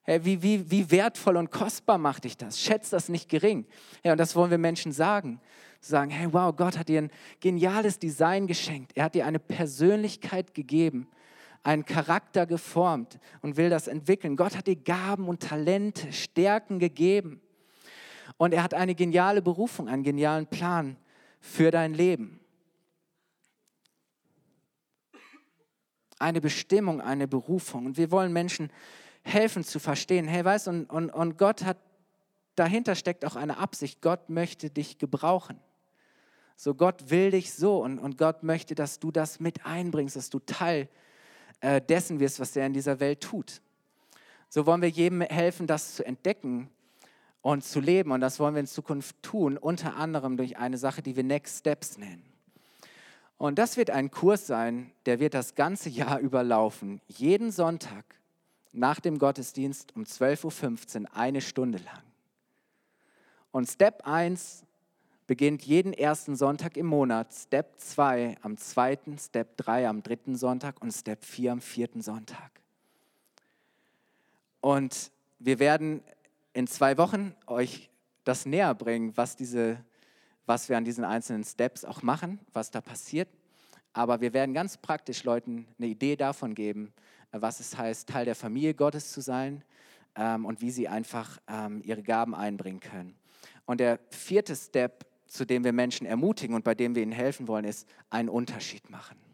[0.04, 2.62] Hey, wie, wie, wie wertvoll und kostbar macht dich das?
[2.62, 3.66] Schätzt das nicht gering.
[4.04, 5.42] Ja, und das wollen wir Menschen sagen.
[5.82, 7.12] Sagen, hey, wow, Gott hat dir ein
[7.42, 8.94] geniales Design geschenkt.
[8.96, 11.10] Er hat dir eine Persönlichkeit gegeben,
[11.64, 14.38] einen Charakter geformt und will das entwickeln.
[14.38, 17.42] Gott hat dir Gaben und Talente, Stärken gegeben.
[18.38, 20.98] Und er hat eine geniale Berufung, einen genialen Plan
[21.40, 22.40] für dein Leben.
[26.20, 27.86] Eine Bestimmung, eine Berufung.
[27.86, 28.72] Und wir wollen Menschen
[29.24, 31.78] helfen zu verstehen, hey, weißt du, und, und, und Gott hat,
[32.56, 34.02] dahinter steckt auch eine Absicht.
[34.02, 35.60] Gott möchte dich gebrauchen.
[36.56, 40.30] So, Gott will dich so und, und Gott möchte, dass du das mit einbringst, dass
[40.30, 40.88] du Teil
[41.60, 43.62] äh, dessen wirst, was er in dieser Welt tut.
[44.50, 46.70] So wollen wir jedem helfen, das zu entdecken
[47.46, 48.12] und zu leben.
[48.12, 51.60] Und das wollen wir in Zukunft tun, unter anderem durch eine Sache, die wir Next
[51.60, 52.26] Steps nennen.
[53.38, 57.02] Und das wird ein Kurs sein, der wird das ganze Jahr überlaufen.
[57.08, 58.04] Jeden Sonntag
[58.72, 62.02] nach dem Gottesdienst um 12.15 Uhr, eine Stunde lang.
[63.52, 64.64] Und Step 1
[65.28, 70.82] beginnt jeden ersten Sonntag im Monat, Step 2 am zweiten, Step 3 am dritten Sonntag
[70.82, 72.50] und Step 4 am vierten Sonntag.
[74.62, 76.02] Und wir werden
[76.56, 77.90] in zwei Wochen euch
[78.24, 79.78] das näher bringen, was, diese,
[80.46, 83.28] was wir an diesen einzelnen Steps auch machen, was da passiert.
[83.92, 86.94] Aber wir werden ganz praktisch Leuten eine Idee davon geben,
[87.32, 89.66] was es heißt, Teil der Familie Gottes zu sein
[90.16, 93.18] ähm, und wie sie einfach ähm, ihre Gaben einbringen können.
[93.66, 97.50] Und der vierte Step, zu dem wir Menschen ermutigen und bei dem wir ihnen helfen
[97.50, 99.25] wollen, ist einen Unterschied machen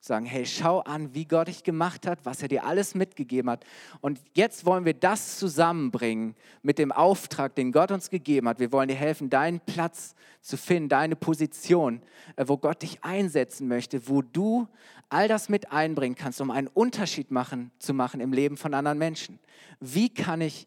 [0.00, 3.64] sagen, hey, schau an, wie Gott dich gemacht hat, was er dir alles mitgegeben hat.
[4.00, 8.60] Und jetzt wollen wir das zusammenbringen mit dem Auftrag, den Gott uns gegeben hat.
[8.60, 12.00] Wir wollen dir helfen, deinen Platz zu finden, deine Position,
[12.36, 14.68] äh, wo Gott dich einsetzen möchte, wo du
[15.08, 18.98] all das mit einbringen kannst, um einen Unterschied machen, zu machen im Leben von anderen
[18.98, 19.38] Menschen.
[19.80, 20.66] Wie kann ich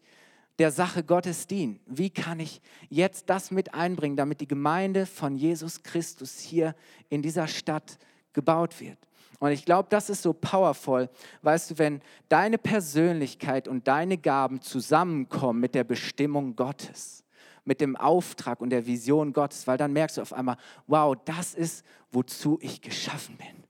[0.58, 1.80] der Sache Gottes dienen?
[1.86, 6.74] Wie kann ich jetzt das mit einbringen, damit die Gemeinde von Jesus Christus hier
[7.08, 7.98] in dieser Stadt
[8.34, 8.98] gebaut wird?
[9.40, 11.08] Und ich glaube, das ist so powerful,
[11.42, 17.24] weißt du, wenn deine Persönlichkeit und deine Gaben zusammenkommen mit der Bestimmung Gottes,
[17.64, 21.54] mit dem Auftrag und der Vision Gottes, weil dann merkst du auf einmal, wow, das
[21.54, 23.69] ist, wozu ich geschaffen bin.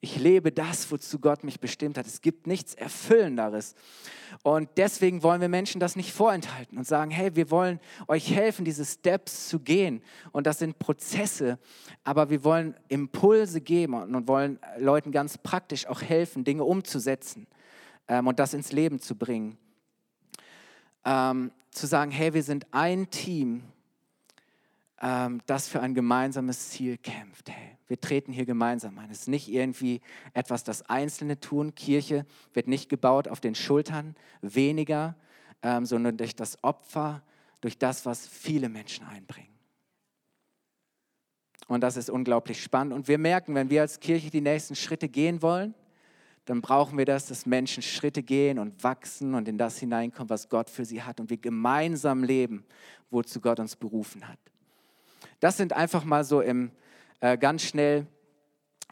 [0.00, 2.06] Ich lebe das, wozu Gott mich bestimmt hat.
[2.06, 3.74] Es gibt nichts Erfüllenderes.
[4.42, 8.64] Und deswegen wollen wir Menschen das nicht vorenthalten und sagen, hey, wir wollen euch helfen,
[8.64, 10.02] diese Steps zu gehen.
[10.32, 11.58] Und das sind Prozesse,
[12.04, 17.46] aber wir wollen Impulse geben und wollen Leuten ganz praktisch auch helfen, Dinge umzusetzen
[18.08, 19.56] ähm, und das ins Leben zu bringen.
[21.04, 23.62] Ähm, zu sagen, hey, wir sind ein Team,
[25.00, 27.50] ähm, das für ein gemeinsames Ziel kämpft.
[27.50, 29.10] Hey, wir treten hier gemeinsam ein.
[29.10, 30.00] Es ist nicht irgendwie
[30.34, 31.74] etwas, das Einzelne tun.
[31.74, 35.14] Kirche wird nicht gebaut auf den Schultern weniger,
[35.62, 37.22] ähm, sondern durch das Opfer,
[37.60, 39.56] durch das, was viele Menschen einbringen.
[41.68, 42.92] Und das ist unglaublich spannend.
[42.92, 45.74] Und wir merken, wenn wir als Kirche die nächsten Schritte gehen wollen,
[46.44, 50.48] dann brauchen wir das, dass Menschen Schritte gehen und wachsen und in das hineinkommen, was
[50.48, 52.64] Gott für sie hat und wir gemeinsam leben,
[53.10, 54.38] wozu Gott uns berufen hat.
[55.40, 56.70] Das sind einfach mal so im
[57.20, 58.06] äh, ganz schnell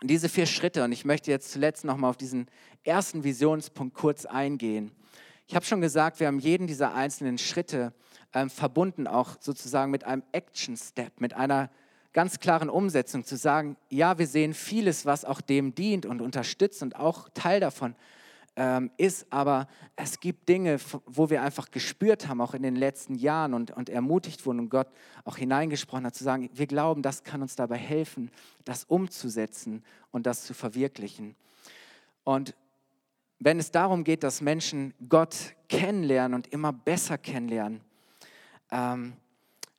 [0.02, 0.84] diese vier Schritte.
[0.84, 2.48] Und ich möchte jetzt zuletzt nochmal auf diesen
[2.82, 4.92] ersten Visionspunkt kurz eingehen.
[5.46, 7.92] Ich habe schon gesagt, wir haben jeden dieser einzelnen Schritte
[8.32, 11.70] ähm, verbunden, auch sozusagen mit einem Action-Step, mit einer
[12.12, 16.82] ganz klaren Umsetzung, zu sagen, ja, wir sehen vieles, was auch dem dient und unterstützt
[16.82, 17.94] und auch Teil davon
[18.56, 23.16] ähm, ist, aber es gibt Dinge, wo wir einfach gespürt haben, auch in den letzten
[23.16, 24.88] Jahren und, und ermutigt wurden und Gott
[25.24, 28.30] auch hineingesprochen hat, zu sagen, wir glauben, das kann uns dabei helfen,
[28.64, 31.34] das umzusetzen und das zu verwirklichen.
[32.22, 32.54] Und
[33.40, 37.80] wenn es darum geht, dass Menschen Gott kennenlernen und immer besser kennenlernen,
[38.70, 39.14] ähm,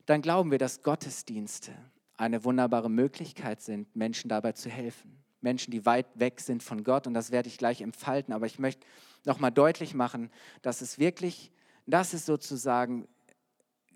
[0.06, 1.72] dann glauben wir, dass Gottesdienste
[2.18, 5.25] eine wunderbare Möglichkeit sind, Menschen dabei zu helfen.
[5.46, 7.08] Menschen, die weit weg sind von Gott.
[7.08, 8.34] Und das werde ich gleich entfalten.
[8.34, 8.86] Aber ich möchte
[9.24, 10.32] nochmal deutlich machen,
[10.62, 11.52] dass es wirklich,
[11.86, 13.08] das ist sozusagen,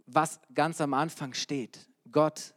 [0.06, 1.90] was ganz am Anfang steht.
[2.12, 2.54] Gott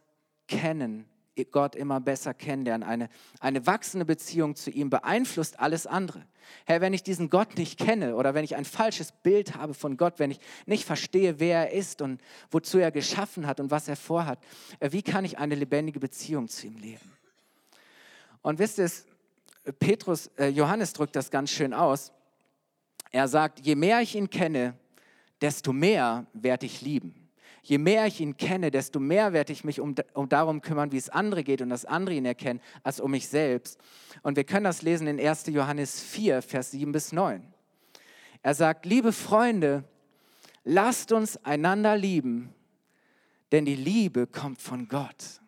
[0.47, 1.09] kennen,
[1.51, 2.87] Gott immer besser kennenlernen.
[2.87, 6.25] Eine, eine wachsende Beziehung zu ihm beeinflusst alles andere.
[6.65, 9.97] Herr, wenn ich diesen Gott nicht kenne oder wenn ich ein falsches Bild habe von
[9.97, 13.87] Gott, wenn ich nicht verstehe, wer er ist und wozu er geschaffen hat und was
[13.87, 14.39] er vorhat,
[14.79, 17.12] äh, wie kann ich eine lebendige Beziehung zu ihm leben?
[18.43, 18.91] Und wisst ihr,
[19.79, 22.11] Petrus, äh, Johannes drückt das ganz schön aus.
[23.09, 24.75] Er sagt, je mehr ich ihn kenne,
[25.41, 27.29] desto mehr werde ich lieben.
[27.61, 30.97] Je mehr ich ihn kenne, desto mehr werde ich mich um, um darum kümmern, wie
[30.97, 33.79] es andere geht und dass andere ihn erkennen, als um mich selbst.
[34.21, 35.45] Und wir können das lesen in 1.
[35.47, 37.41] Johannes 4, Vers 7 bis 9.
[38.41, 39.85] Er sagt, liebe Freunde,
[40.65, 42.53] lasst uns einander lieben,
[43.53, 45.39] denn die Liebe kommt von Gott.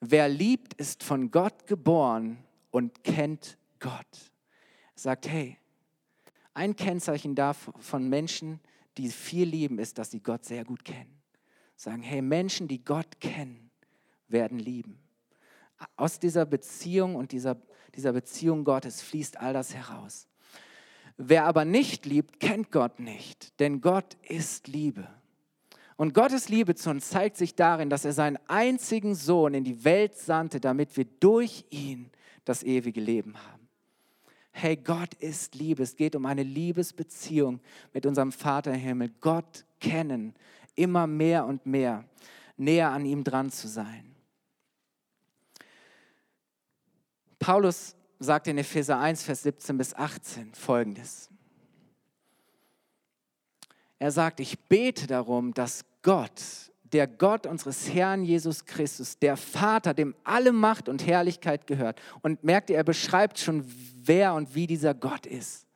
[0.00, 2.38] Wer liebt, ist von Gott geboren
[2.70, 4.32] und kennt Gott.
[4.94, 5.58] Sagt, hey,
[6.54, 7.36] ein Kennzeichen
[7.78, 8.60] von Menschen,
[8.96, 11.20] die viel lieben, ist, dass sie Gott sehr gut kennen.
[11.76, 13.70] Sagen, hey, Menschen, die Gott kennen,
[14.28, 14.98] werden lieben.
[15.96, 17.56] Aus dieser Beziehung und dieser,
[17.94, 20.28] dieser Beziehung Gottes fließt all das heraus.
[21.16, 25.08] Wer aber nicht liebt, kennt Gott nicht, denn Gott ist Liebe.
[26.00, 29.84] Und Gottes Liebe zu uns zeigt sich darin, dass er seinen einzigen Sohn in die
[29.84, 32.08] Welt sandte, damit wir durch ihn
[32.46, 33.68] das ewige Leben haben.
[34.50, 35.82] Hey, Gott ist Liebe.
[35.82, 37.60] Es geht um eine Liebesbeziehung
[37.92, 39.10] mit unserem Vater im Himmel.
[39.20, 40.32] Gott kennen,
[40.74, 42.08] immer mehr und mehr,
[42.56, 44.16] näher an ihm dran zu sein.
[47.38, 51.28] Paulus sagt in Epheser 1, Vers 17 bis 18 folgendes.
[53.98, 59.94] Er sagt, ich bete darum, dass Gott, der Gott unseres Herrn Jesus Christus, der Vater,
[59.94, 62.00] dem alle Macht und Herrlichkeit gehört.
[62.22, 63.64] Und merkt ihr, er beschreibt schon,
[64.02, 65.66] wer und wie dieser Gott ist.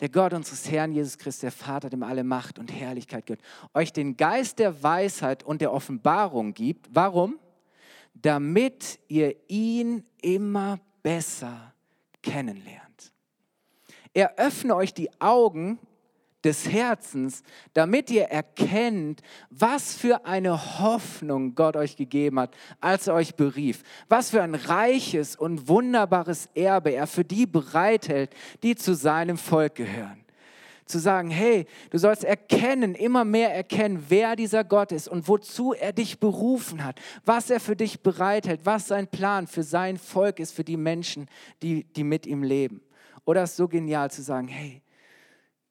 [0.00, 3.42] Der Gott unseres Herrn Jesus Christus, der Vater, dem alle Macht und Herrlichkeit gehört,
[3.74, 6.88] euch den Geist der Weisheit und der Offenbarung gibt.
[6.92, 7.38] Warum?
[8.14, 11.74] Damit ihr ihn immer besser
[12.22, 13.12] kennenlernt.
[14.12, 15.78] Er öffne euch die Augen
[16.44, 17.42] des Herzens,
[17.74, 23.82] damit ihr erkennt, was für eine Hoffnung Gott euch gegeben hat, als er euch berief.
[24.08, 28.30] Was für ein reiches und wunderbares Erbe er für die bereithält,
[28.62, 30.24] die zu seinem Volk gehören.
[30.86, 35.74] Zu sagen, hey, du sollst erkennen, immer mehr erkennen, wer dieser Gott ist und wozu
[35.74, 40.38] er dich berufen hat, was er für dich bereithält, was sein Plan für sein Volk
[40.38, 41.28] ist, für die Menschen,
[41.62, 42.80] die, die mit ihm leben.
[43.26, 44.80] Oder es ist so genial zu sagen, hey,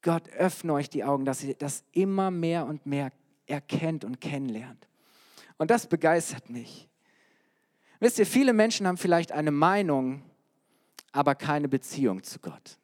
[0.08, 3.12] Gott, öffne euch die Augen, dass ihr das immer mehr und mehr
[3.46, 4.88] erkennt und kennenlernt.
[5.58, 6.88] Und das begeistert mich.
[8.00, 10.22] Wisst ihr, viele Menschen haben vielleicht eine Meinung,
[11.12, 12.78] aber keine Beziehung zu Gott.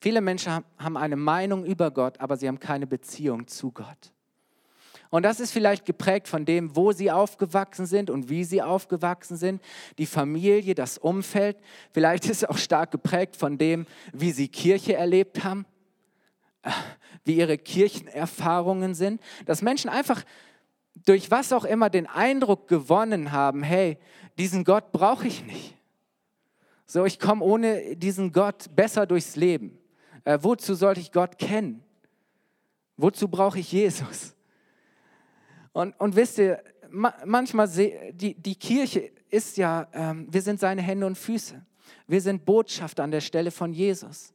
[0.00, 4.14] Viele Menschen haben eine Meinung über Gott, aber sie haben keine Beziehung zu Gott.
[5.10, 9.36] Und das ist vielleicht geprägt von dem, wo sie aufgewachsen sind und wie sie aufgewachsen
[9.36, 9.60] sind,
[9.98, 11.58] die Familie, das Umfeld.
[11.90, 15.66] Vielleicht ist es auch stark geprägt von dem, wie sie Kirche erlebt haben
[17.24, 20.24] wie ihre Kirchenerfahrungen sind, dass Menschen einfach
[21.04, 23.98] durch was auch immer den Eindruck gewonnen haben, hey,
[24.38, 25.76] diesen Gott brauche ich nicht.
[26.86, 29.78] So, ich komme ohne diesen Gott besser durchs Leben.
[30.24, 31.82] Äh, wozu sollte ich Gott kennen?
[32.96, 34.34] Wozu brauche ich Jesus?
[35.72, 40.82] Und, und wisst ihr, ma, manchmal, die, die Kirche ist ja, ähm, wir sind seine
[40.82, 41.64] Hände und Füße.
[42.06, 44.34] Wir sind Botschafter an der Stelle von Jesus.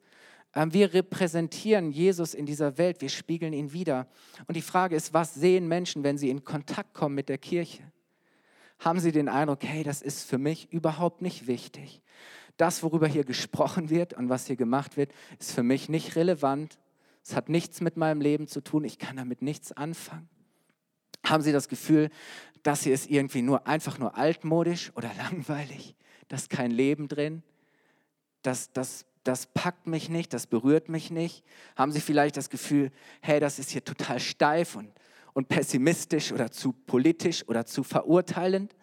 [0.56, 4.08] Ähm, wir repräsentieren Jesus in dieser Welt, wir spiegeln ihn wieder.
[4.48, 7.92] Und die Frage ist, was sehen Menschen, wenn sie in Kontakt kommen mit der Kirche?
[8.80, 12.02] Haben sie den Eindruck, hey, das ist für mich überhaupt nicht wichtig.
[12.58, 16.80] Das, worüber hier gesprochen wird und was hier gemacht wird, ist für mich nicht relevant.
[17.24, 18.84] Es hat nichts mit meinem Leben zu tun.
[18.84, 20.30] Ich kann damit nichts anfangen.
[21.24, 22.10] Haben Sie das Gefühl,
[22.64, 25.96] das hier ist irgendwie nur einfach nur altmodisch oder langweilig?
[26.28, 27.44] Da ist kein Leben drin.
[28.42, 31.44] Das, das das packt mich nicht, das berührt mich nicht?
[31.76, 34.90] Haben Sie vielleicht das Gefühl, hey, das ist hier total steif und,
[35.34, 38.74] und pessimistisch oder zu politisch oder zu verurteilend?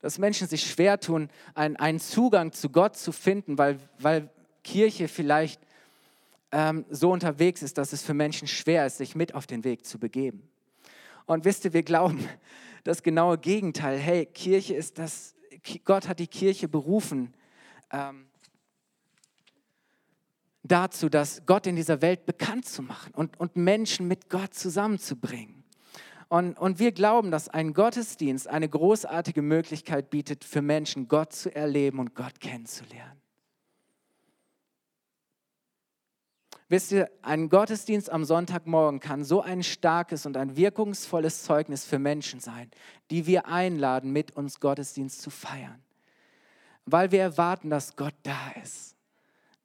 [0.00, 4.28] Dass Menschen sich schwer tun, einen, einen Zugang zu Gott zu finden, weil, weil
[4.62, 5.60] Kirche vielleicht
[6.52, 9.86] ähm, so unterwegs ist, dass es für Menschen schwer ist, sich mit auf den Weg
[9.86, 10.48] zu begeben.
[11.24, 12.28] Und wisst ihr, wir glauben
[12.84, 13.98] das genaue Gegenteil.
[13.98, 15.34] Hey, Kirche ist das,
[15.84, 17.34] Gott hat die Kirche berufen,
[17.90, 18.26] ähm,
[20.68, 25.64] dazu, dass Gott in dieser Welt bekannt zu machen und, und Menschen mit Gott zusammenzubringen.
[26.28, 31.54] Und, und wir glauben, dass ein Gottesdienst eine großartige Möglichkeit bietet, für Menschen Gott zu
[31.54, 33.20] erleben und Gott kennenzulernen.
[36.68, 42.00] Wisst ihr, ein Gottesdienst am Sonntagmorgen kann so ein starkes und ein wirkungsvolles Zeugnis für
[42.00, 42.68] Menschen sein,
[43.12, 45.80] die wir einladen, mit uns Gottesdienst zu feiern.
[46.84, 48.95] Weil wir erwarten, dass Gott da ist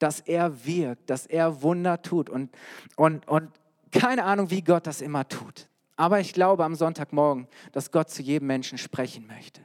[0.01, 2.49] dass er wirkt, dass er Wunder tut und,
[2.95, 3.49] und, und
[3.91, 5.67] keine Ahnung, wie Gott das immer tut.
[5.95, 9.61] Aber ich glaube am Sonntagmorgen, dass Gott zu jedem Menschen sprechen möchte.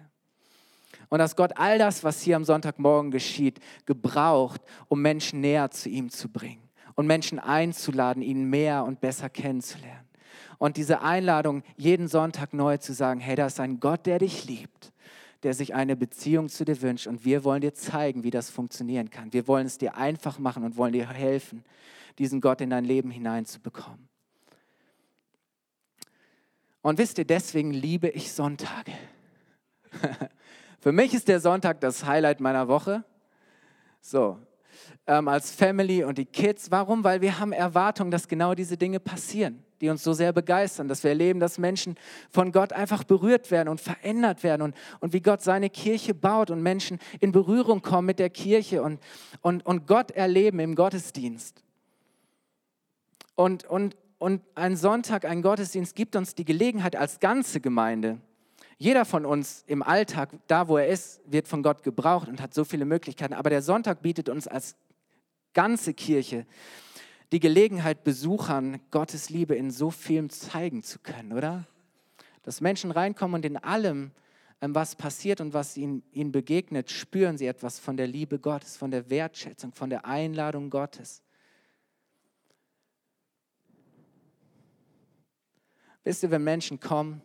[1.09, 5.89] Und dass Gott all das, was hier am Sonntagmorgen geschieht, gebraucht, um Menschen näher zu
[5.89, 10.07] ihm zu bringen und Menschen einzuladen, ihn mehr und besser kennenzulernen.
[10.59, 14.47] Und diese Einladung, jeden Sonntag neu zu sagen, hey, da ist ein Gott, der dich
[14.47, 14.93] liebt
[15.43, 17.07] der sich eine Beziehung zu dir wünscht.
[17.07, 19.33] Und wir wollen dir zeigen, wie das funktionieren kann.
[19.33, 21.65] Wir wollen es dir einfach machen und wollen dir helfen,
[22.19, 24.09] diesen Gott in dein Leben hineinzubekommen.
[26.83, 28.93] Und wisst ihr, deswegen liebe ich Sonntage.
[30.81, 33.05] Für mich ist der Sonntag das Highlight meiner Woche.
[34.01, 34.39] So,
[35.07, 36.71] ähm, als Family und die Kids.
[36.71, 37.03] Warum?
[37.03, 41.03] Weil wir haben Erwartungen, dass genau diese Dinge passieren die uns so sehr begeistern, dass
[41.03, 41.97] wir erleben, dass Menschen
[42.31, 46.51] von Gott einfach berührt werden und verändert werden und, und wie Gott seine Kirche baut
[46.51, 49.01] und Menschen in Berührung kommen mit der Kirche und,
[49.43, 51.63] und, und Gott erleben im Gottesdienst.
[53.35, 58.21] Und, und, und ein Sonntag, ein Gottesdienst gibt uns die Gelegenheit als ganze Gemeinde
[58.79, 62.53] Jeder von uns im Alltag, da wo er ist, wird von Gott gebraucht und hat
[62.53, 63.33] so viele Möglichkeiten.
[63.33, 64.77] Aber der Sonntag bietet uns als
[65.55, 66.47] ganze Kirche
[67.33, 71.67] die Gelegenheit, Besuchern Gottes Liebe in so vielem zeigen zu können, oder?
[72.43, 74.13] Dass Menschen reinkommen und in allem,
[74.61, 78.77] ähm, was passiert und was ihnen, ihnen begegnet, spüren sie etwas von der Liebe Gottes,
[78.77, 81.23] von der Wertschätzung, von der Einladung Gottes.
[86.05, 87.21] Wisst ihr, wenn Menschen kommen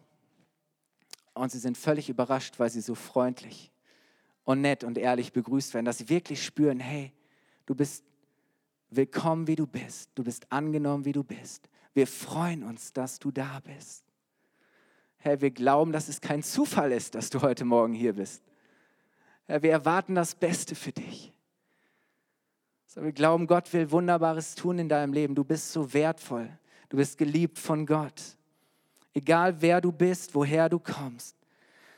[1.36, 3.72] und sie sind völlig überrascht, weil sie so freundlich
[4.44, 7.14] und nett und ehrlich begrüßt werden, dass sie wirklich spüren, hey,
[7.68, 8.04] du bist
[8.92, 10.10] willkommen, wie du bist.
[10.16, 11.70] Du bist angenommen, wie du bist.
[11.94, 14.04] Wir freuen uns, dass du da bist.
[15.18, 18.44] Herr, wir glauben, dass es kein Zufall ist, dass du heute Morgen hier bist.
[19.46, 21.34] Herr, wir erwarten das Beste für dich.
[22.88, 25.36] So, wir glauben, Gott will Wunderbares tun in deinem Leben.
[25.36, 26.50] Du bist so wertvoll.
[26.90, 28.38] Du bist geliebt von Gott.
[29.14, 31.36] Egal wer du bist, woher du kommst.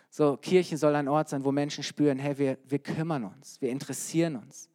[0.09, 3.69] So, Kirche soll ein Ort sein, wo Menschen spüren, hey, wir, wir kümmern uns, wir
[3.69, 4.69] interessieren uns.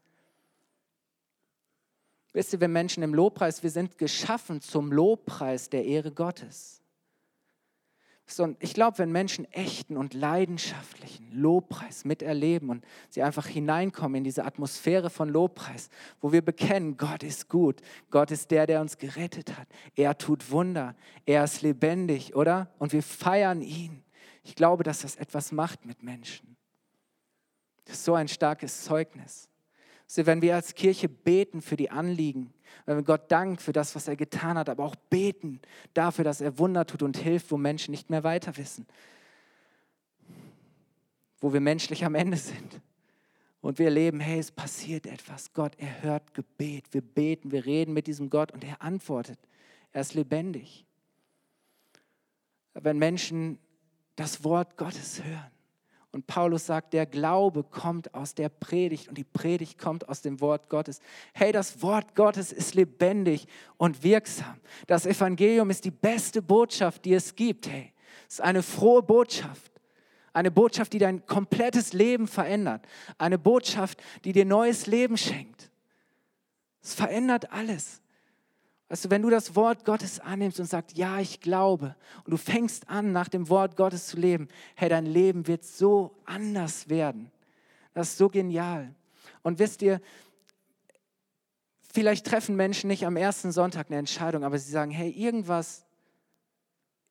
[2.38, 6.84] Wisst ihr, wir Menschen im Lobpreis, wir sind geschaffen zum Lobpreis der Ehre Gottes.
[8.26, 14.22] So, ich glaube, wenn Menschen echten und leidenschaftlichen Lobpreis miterleben und sie einfach hineinkommen in
[14.22, 15.88] diese Atmosphäre von Lobpreis,
[16.20, 17.80] wo wir bekennen, Gott ist gut,
[18.12, 19.66] Gott ist der, der uns gerettet hat,
[19.96, 20.94] er tut Wunder,
[21.26, 22.72] er ist lebendig, oder?
[22.78, 24.04] Und wir feiern ihn.
[24.44, 26.56] Ich glaube, dass das etwas macht mit Menschen.
[27.84, 29.48] Das ist so ein starkes Zeugnis.
[30.10, 32.54] So, wenn wir als Kirche beten für die Anliegen,
[32.86, 35.60] wenn wir Gott danken für das, was er getan hat, aber auch beten
[35.92, 38.86] dafür, dass er Wunder tut und hilft, wo Menschen nicht mehr weiter wissen,
[41.40, 42.80] wo wir menschlich am Ende sind.
[43.60, 45.52] Und wir erleben, hey, es passiert etwas.
[45.52, 46.86] Gott, er hört Gebet.
[46.92, 49.38] Wir beten, wir reden mit diesem Gott und er antwortet.
[49.92, 50.86] Er ist lebendig.
[52.72, 53.58] Wenn Menschen
[54.16, 55.50] das Wort Gottes hören,
[56.18, 60.40] und Paulus sagt, der Glaube kommt aus der Predigt und die Predigt kommt aus dem
[60.40, 60.98] Wort Gottes.
[61.32, 63.46] Hey, das Wort Gottes ist lebendig
[63.76, 64.56] und wirksam.
[64.88, 67.68] Das Evangelium ist die beste Botschaft, die es gibt.
[67.68, 67.92] Hey,
[68.26, 69.70] es ist eine frohe Botschaft.
[70.32, 72.84] Eine Botschaft, die dein komplettes Leben verändert.
[73.16, 75.70] Eine Botschaft, die dir neues Leben schenkt.
[76.82, 78.02] Es verändert alles.
[78.88, 82.38] Weißt du, wenn du das Wort Gottes annimmst und sagst, ja, ich glaube, und du
[82.38, 87.30] fängst an, nach dem Wort Gottes zu leben, hey, dein Leben wird so anders werden.
[87.92, 88.94] Das ist so genial.
[89.42, 90.00] Und wisst ihr,
[91.92, 95.84] vielleicht treffen Menschen nicht am ersten Sonntag eine Entscheidung, aber sie sagen, hey, irgendwas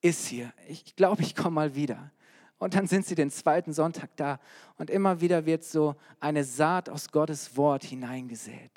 [0.00, 0.52] ist hier.
[0.66, 2.10] Ich glaube, ich komme mal wieder.
[2.58, 4.40] Und dann sind sie den zweiten Sonntag da.
[4.78, 8.72] Und immer wieder wird so eine Saat aus Gottes Wort hineingesät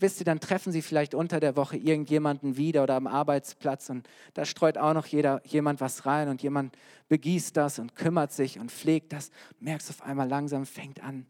[0.00, 4.08] wisst ihr, dann treffen sie vielleicht unter der Woche irgendjemanden wieder oder am Arbeitsplatz und
[4.34, 6.76] da streut auch noch jeder, jemand was rein und jemand
[7.08, 9.30] begießt das und kümmert sich und pflegt das.
[9.58, 11.26] Merkst auf einmal langsam fängt an,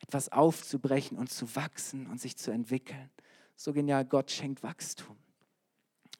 [0.00, 3.10] etwas aufzubrechen und zu wachsen und sich zu entwickeln.
[3.56, 5.16] So genial, Gott schenkt Wachstum.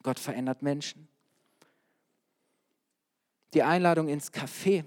[0.03, 1.07] Gott verändert Menschen.
[3.53, 4.83] Die Einladung ins Café,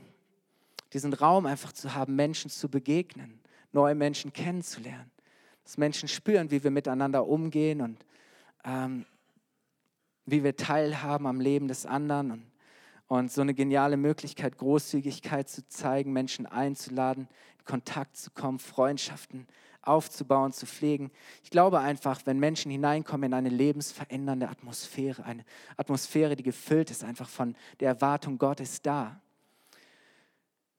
[0.93, 3.41] diesen Raum einfach zu haben, Menschen zu begegnen,
[3.73, 5.11] neue Menschen kennenzulernen
[5.69, 7.99] dass Menschen spüren, wie wir miteinander umgehen und
[8.65, 9.05] ähm,
[10.25, 12.47] wie wir teilhaben am Leben des anderen und,
[13.07, 19.47] und so eine geniale Möglichkeit, Großzügigkeit zu zeigen, Menschen einzuladen, in Kontakt zu kommen, Freundschaften
[19.83, 21.11] aufzubauen, zu pflegen.
[21.45, 25.45] Ich glaube einfach, wenn Menschen hineinkommen in eine lebensverändernde Atmosphäre, eine
[25.77, 29.21] Atmosphäre, die gefüllt ist einfach von der Erwartung, Gott ist da.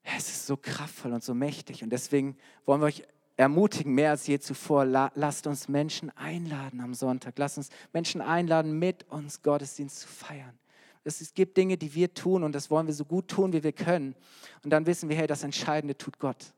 [0.01, 2.35] Es ist so kraftvoll und so mächtig und deswegen
[2.65, 3.03] wollen wir euch
[3.39, 4.85] ermutigen, mehr als je zuvor.
[4.85, 7.37] Lasst uns Menschen einladen am Sonntag.
[7.37, 10.59] Lasst uns Menschen einladen, mit uns Gottesdienst zu feiern.
[11.05, 13.71] Es gibt Dinge, die wir tun und das wollen wir so gut tun, wie wir
[13.71, 14.13] können.
[14.63, 16.53] Und dann wissen wir, hey, das Entscheidende tut Gott.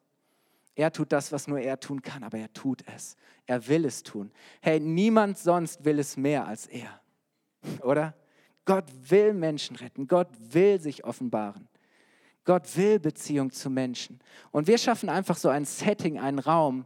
[0.74, 3.16] Er tut das, was nur er tun kann, aber er tut es.
[3.46, 4.32] Er will es tun.
[4.62, 7.00] Hey, niemand sonst will es mehr als er.
[7.84, 8.16] Oder?
[8.66, 10.08] Gott will Menschen retten.
[10.08, 11.68] Gott will sich offenbaren.
[12.44, 14.20] Gott will Beziehung zu Menschen.
[14.52, 16.86] Und wir schaffen einfach so ein Setting, einen Raum,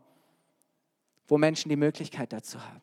[1.28, 2.82] wo Menschen die Möglichkeit dazu haben.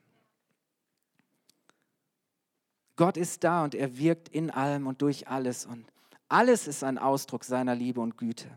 [2.96, 5.66] Gott ist da und er wirkt in allem und durch alles.
[5.66, 5.86] Und
[6.28, 8.48] alles ist ein Ausdruck seiner Liebe und Güte.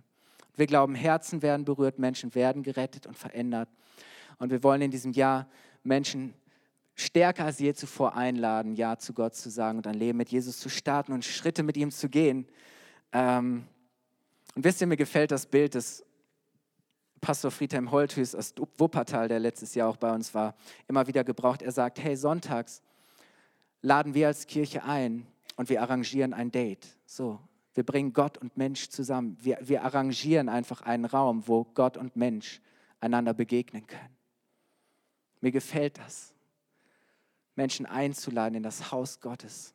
[0.56, 3.70] Wir glauben, Herzen werden berührt, Menschen werden gerettet und verändert.
[4.38, 5.48] Und wir wollen in diesem Jahr
[5.84, 6.34] Menschen
[6.96, 10.60] stärker als je zuvor einladen, Ja zu Gott zu sagen und ein Leben mit Jesus
[10.60, 12.48] zu starten und Schritte mit ihm zu gehen.
[13.12, 13.66] Ähm,
[14.56, 16.04] und wisst ihr, mir gefällt das Bild des
[17.22, 20.56] Pastor Friedhelm Holthus aus Wuppertal, der letztes Jahr auch bei uns war,
[20.88, 21.62] immer wieder gebraucht.
[21.62, 22.82] Er sagt, hey, sonntags
[23.82, 26.88] laden wir als Kirche ein und wir arrangieren ein Date.
[27.06, 27.40] So,
[27.74, 29.38] Wir bringen Gott und Mensch zusammen.
[29.42, 32.62] Wir, wir arrangieren einfach einen Raum, wo Gott und Mensch
[33.02, 34.16] einander begegnen können.
[35.42, 36.34] Mir gefällt das,
[37.56, 39.74] Menschen einzuladen in das Haus Gottes.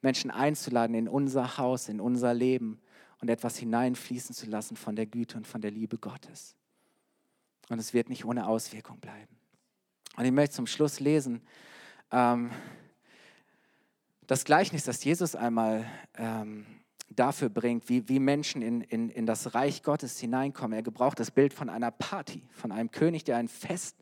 [0.00, 2.80] Menschen einzuladen in unser Haus, in unser Leben
[3.20, 6.56] und etwas hineinfließen zu lassen von der Güte und von der Liebe Gottes.
[7.68, 9.36] Und es wird nicht ohne Auswirkung bleiben.
[10.16, 11.42] Und ich möchte zum Schluss lesen
[12.10, 12.50] ähm,
[14.26, 16.66] das Gleichnis, das Jesus einmal ähm,
[17.08, 20.76] dafür bringt, wie, wie Menschen in, in, in das Reich Gottes hineinkommen.
[20.76, 23.96] Er gebraucht das Bild von einer Party, von einem König, der ein Fest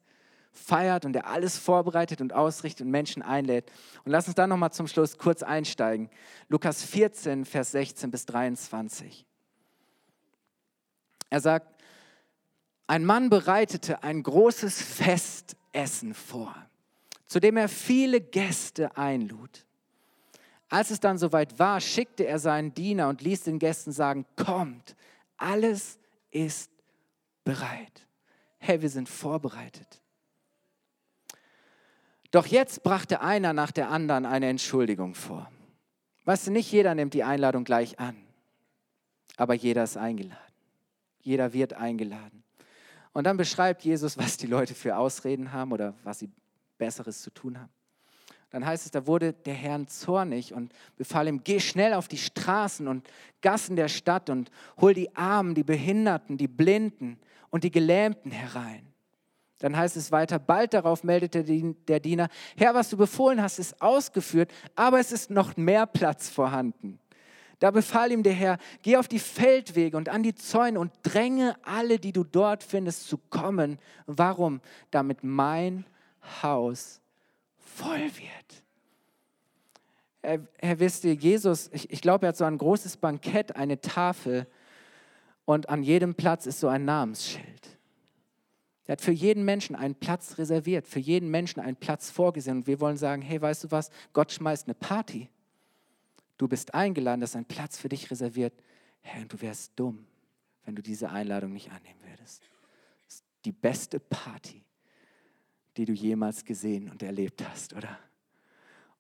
[0.59, 3.71] feiert und der alles vorbereitet und ausrichtet und Menschen einlädt.
[4.05, 6.11] Und lass uns da nochmal zum Schluss kurz einsteigen.
[6.49, 9.27] Lukas 14, Vers 16 bis 23.
[11.31, 11.77] Er sagt,
[12.87, 16.55] ein Mann bereitete ein großes Festessen vor,
[17.27, 19.67] zu dem er viele Gäste einlud.
[20.69, 24.97] Als es dann soweit war, schickte er seinen Diener und ließ den Gästen sagen, kommt,
[25.37, 25.99] alles
[26.31, 26.71] ist
[27.45, 28.07] bereit.
[28.59, 30.01] Hey, wir sind vorbereitet.
[32.37, 35.51] Doch jetzt brachte einer nach der anderen eine Entschuldigung vor.
[36.27, 38.15] Weißt du, nicht jeder nimmt die Einladung gleich an,
[39.39, 40.53] aber jeder ist eingeladen.
[41.23, 42.45] Jeder wird eingeladen.
[43.15, 46.29] Und dann beschreibt Jesus, was die Leute für Ausreden haben oder was sie
[46.77, 47.73] Besseres zu tun haben.
[48.51, 52.19] Dann heißt es, da wurde der Herr zornig und befahl ihm, geh schnell auf die
[52.19, 53.09] Straßen und
[53.41, 57.19] Gassen der Stadt und hol die Armen, die Behinderten, die Blinden
[57.49, 58.93] und die Gelähmten herein.
[59.59, 63.81] Dann heißt es weiter, bald darauf meldete der Diener, Herr, was du befohlen hast, ist
[63.81, 66.99] ausgeführt, aber es ist noch mehr Platz vorhanden.
[67.59, 71.57] Da befahl ihm der Herr, geh auf die Feldwege und an die Zäune und dränge
[71.63, 73.79] alle, die du dort findest, zu kommen.
[74.05, 74.61] Warum?
[74.91, 75.87] Damit mein
[76.43, 77.01] Haus
[77.59, 78.63] voll wird.
[80.23, 83.81] Herr, Herr wisst ihr, Jesus, ich, ich glaube, er hat so ein großes Bankett, eine
[83.81, 84.47] Tafel
[85.47, 87.76] und an jedem Platz ist so ein Namensschild.
[88.87, 92.59] Er hat für jeden Menschen einen Platz reserviert, für jeden Menschen einen Platz vorgesehen.
[92.59, 95.29] Und wir wollen sagen, hey, weißt du was, Gott schmeißt eine Party.
[96.39, 98.53] Du bist eingeladen, das ist ein Platz für dich reserviert.
[99.01, 100.07] Herr, du wärst dumm,
[100.65, 102.43] wenn du diese Einladung nicht annehmen würdest.
[103.07, 104.63] Das ist die beste Party,
[105.77, 107.99] die du jemals gesehen und erlebt hast, oder?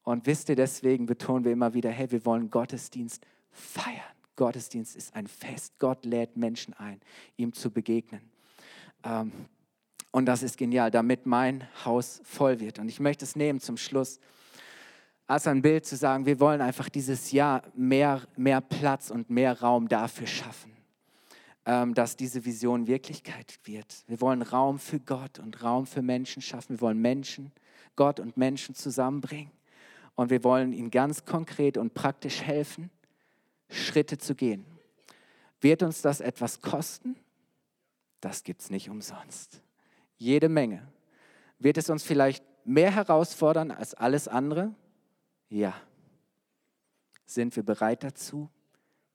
[0.02, 4.02] Und wisst ihr, deswegen betonen wir immer wieder, hey, wir wollen Gottesdienst feiern.
[4.36, 5.78] Gottesdienst ist ein Fest.
[5.78, 7.00] Gott lädt Menschen ein,
[7.36, 8.20] ihm zu begegnen.
[9.02, 9.32] Ähm,
[10.10, 12.78] und das ist genial, damit mein Haus voll wird.
[12.78, 14.18] Und ich möchte es nehmen zum Schluss
[15.26, 19.60] als ein Bild zu sagen, wir wollen einfach dieses Jahr mehr, mehr Platz und mehr
[19.60, 20.72] Raum dafür schaffen,
[21.64, 24.04] ähm, dass diese Vision Wirklichkeit wird.
[24.06, 26.76] Wir wollen Raum für Gott und Raum für Menschen schaffen.
[26.76, 27.50] Wir wollen Menschen,
[27.96, 29.50] Gott und Menschen zusammenbringen.
[30.14, 32.90] Und wir wollen ihnen ganz konkret und praktisch helfen,
[33.68, 34.64] Schritte zu gehen.
[35.60, 37.16] Wird uns das etwas kosten?
[38.20, 39.60] Das gibt es nicht umsonst
[40.16, 40.86] jede Menge.
[41.58, 44.74] Wird es uns vielleicht mehr herausfordern als alles andere?
[45.48, 45.74] Ja.
[47.24, 48.48] Sind wir bereit dazu?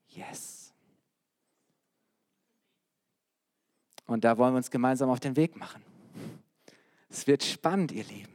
[0.09, 0.73] Yes.
[4.05, 5.81] Und da wollen wir uns gemeinsam auf den Weg machen.
[7.09, 8.33] Es wird spannend, ihr Lieben.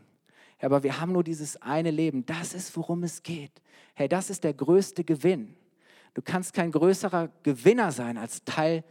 [0.61, 2.25] Aber wir haben nur dieses eine Leben.
[2.25, 3.53] Das ist, worum es geht.
[3.95, 5.55] Hey, das ist der größte Gewinn.
[6.15, 8.85] Du kannst kein größerer Gewinner sein als Teil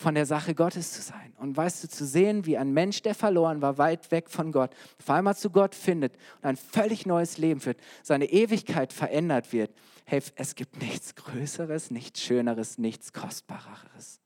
[0.00, 1.34] von der Sache Gottes zu sein.
[1.36, 4.70] Und weißt du, zu sehen, wie ein Mensch, der verloren war, weit weg von Gott,
[4.98, 9.70] auf einmal zu Gott findet und ein völlig neues Leben führt, seine Ewigkeit verändert wird.
[10.06, 14.20] Hey, es gibt nichts Größeres, nichts Schöneres, nichts Kostbareres.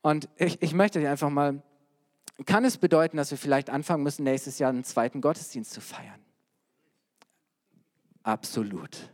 [0.00, 1.62] Und ich, ich möchte dir einfach mal,
[2.46, 6.24] kann es bedeuten, dass wir vielleicht anfangen müssen, nächstes Jahr einen zweiten Gottesdienst zu feiern?
[8.22, 9.12] Absolut.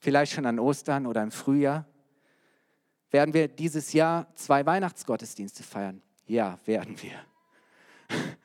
[0.00, 1.86] Vielleicht schon an Ostern oder im Frühjahr
[3.12, 6.02] werden wir dieses Jahr zwei Weihnachtsgottesdienste feiern?
[6.26, 7.14] Ja, werden wir.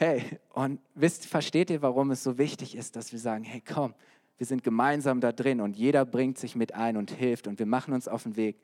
[0.00, 3.94] Hey, und wisst, versteht ihr, warum es so wichtig ist, dass wir sagen, hey, komm,
[4.36, 7.66] wir sind gemeinsam da drin und jeder bringt sich mit ein und hilft und wir
[7.66, 8.62] machen uns auf den Weg.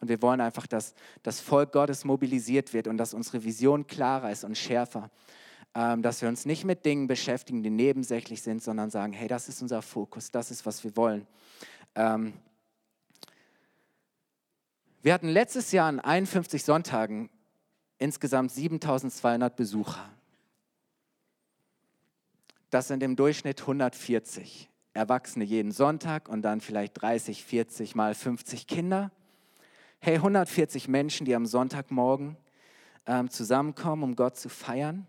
[0.00, 4.30] Und wir wollen einfach, dass das Volk Gottes mobilisiert wird und dass unsere Vision klarer
[4.30, 5.10] ist und schärfer.
[5.74, 9.48] Ähm, dass wir uns nicht mit Dingen beschäftigen, die nebensächlich sind, sondern sagen, hey, das
[9.48, 11.26] ist unser Fokus, das ist, was wir wollen.
[11.94, 12.34] Ähm,
[15.04, 17.28] wir hatten letztes Jahr an 51 Sonntagen
[17.98, 20.08] insgesamt 7200 Besucher.
[22.70, 28.66] Das sind im Durchschnitt 140 Erwachsene jeden Sonntag und dann vielleicht 30, 40 mal 50
[28.66, 29.12] Kinder.
[29.98, 32.38] Hey, 140 Menschen, die am Sonntagmorgen
[33.04, 35.06] ähm, zusammenkommen, um Gott zu feiern.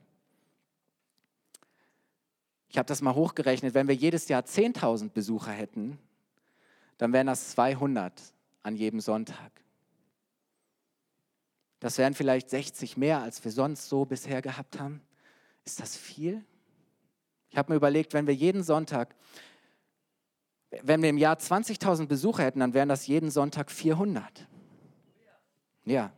[2.68, 5.98] Ich habe das mal hochgerechnet, wenn wir jedes Jahr 10.000 Besucher hätten,
[6.98, 8.12] dann wären das 200
[8.62, 9.65] an jedem Sonntag.
[11.80, 15.02] Das wären vielleicht 60 mehr, als wir sonst so bisher gehabt haben.
[15.66, 16.44] Ist das viel?
[17.50, 19.16] Ich habe mir überlegt, wenn wir jeden Sonntag,
[20.82, 24.48] wenn wir im Jahr 20.000 Besucher hätten, dann wären das jeden Sonntag 400.
[25.86, 26.12] Ja.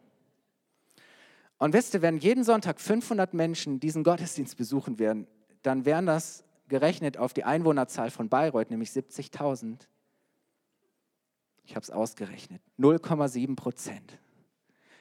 [1.57, 5.27] Und wisst ihr, wenn jeden Sonntag 500 Menschen diesen Gottesdienst besuchen werden,
[5.63, 9.87] dann wären das gerechnet auf die Einwohnerzahl von Bayreuth, nämlich 70.000.
[11.63, 12.61] Ich habe es ausgerechnet.
[12.79, 14.17] 0,7 Prozent.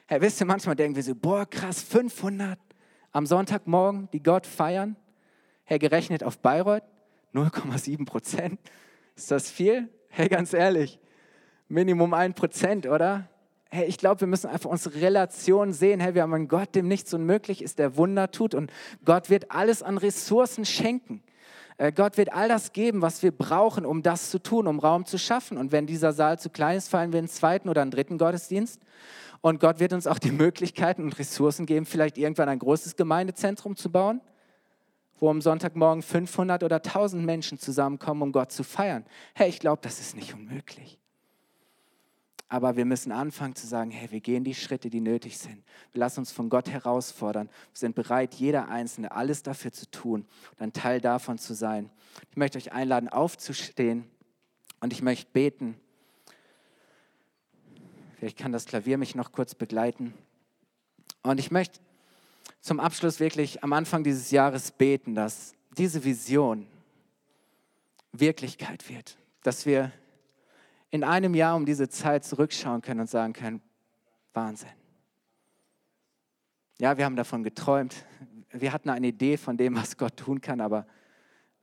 [0.07, 2.57] Hey, wisst ihr, manchmal denken wir so, boah, krass, 500
[3.11, 4.95] am Sonntagmorgen, die Gott feiern.
[5.65, 6.83] Hey, gerechnet auf Bayreuth,
[7.33, 8.59] 0,7 Prozent.
[9.15, 9.89] Ist das viel?
[10.09, 10.99] Hey, ganz ehrlich,
[11.67, 13.27] Minimum 1 Prozent, oder?
[13.69, 15.99] hey, ich glaube, wir müssen einfach unsere Relation sehen.
[15.99, 18.55] Hey, wir haben einen Gott, dem nichts unmöglich ist, der Wunder tut.
[18.55, 18.71] Und
[19.03, 21.21] Gott wird alles an Ressourcen schenken.
[21.77, 25.05] Äh, Gott wird all das geben, was wir brauchen, um das zu tun, um Raum
[25.05, 25.57] zu schaffen.
[25.57, 28.81] Und wenn dieser Saal zu klein ist, fallen wir einen zweiten oder einen dritten Gottesdienst.
[29.41, 33.75] Und Gott wird uns auch die Möglichkeiten und Ressourcen geben, vielleicht irgendwann ein großes Gemeindezentrum
[33.75, 34.21] zu bauen,
[35.19, 39.05] wo am Sonntagmorgen 500 oder 1000 Menschen zusammenkommen, um Gott zu feiern.
[39.33, 40.99] Hey, ich glaube, das ist nicht unmöglich.
[42.49, 45.63] Aber wir müssen anfangen zu sagen, hey, wir gehen die Schritte, die nötig sind.
[45.91, 47.47] Wir lassen uns von Gott herausfordern.
[47.47, 51.89] Wir sind bereit, jeder Einzelne alles dafür zu tun und ein Teil davon zu sein.
[52.29, 54.05] Ich möchte euch einladen, aufzustehen
[54.79, 55.77] und ich möchte beten.
[58.17, 60.13] Vielleicht kann das Klavier mich noch kurz begleiten.
[61.21, 61.79] Und ich möchte
[62.61, 66.65] zum Abschluss wirklich am Anfang dieses Jahres beten, dass diese Vision
[68.11, 69.91] Wirklichkeit wird, dass wir
[70.89, 73.61] in einem Jahr um diese Zeit zurückschauen können und sagen können,
[74.33, 74.69] Wahnsinn.
[76.79, 77.95] Ja, wir haben davon geträumt.
[78.51, 80.87] Wir hatten eine Idee von dem, was Gott tun kann, aber,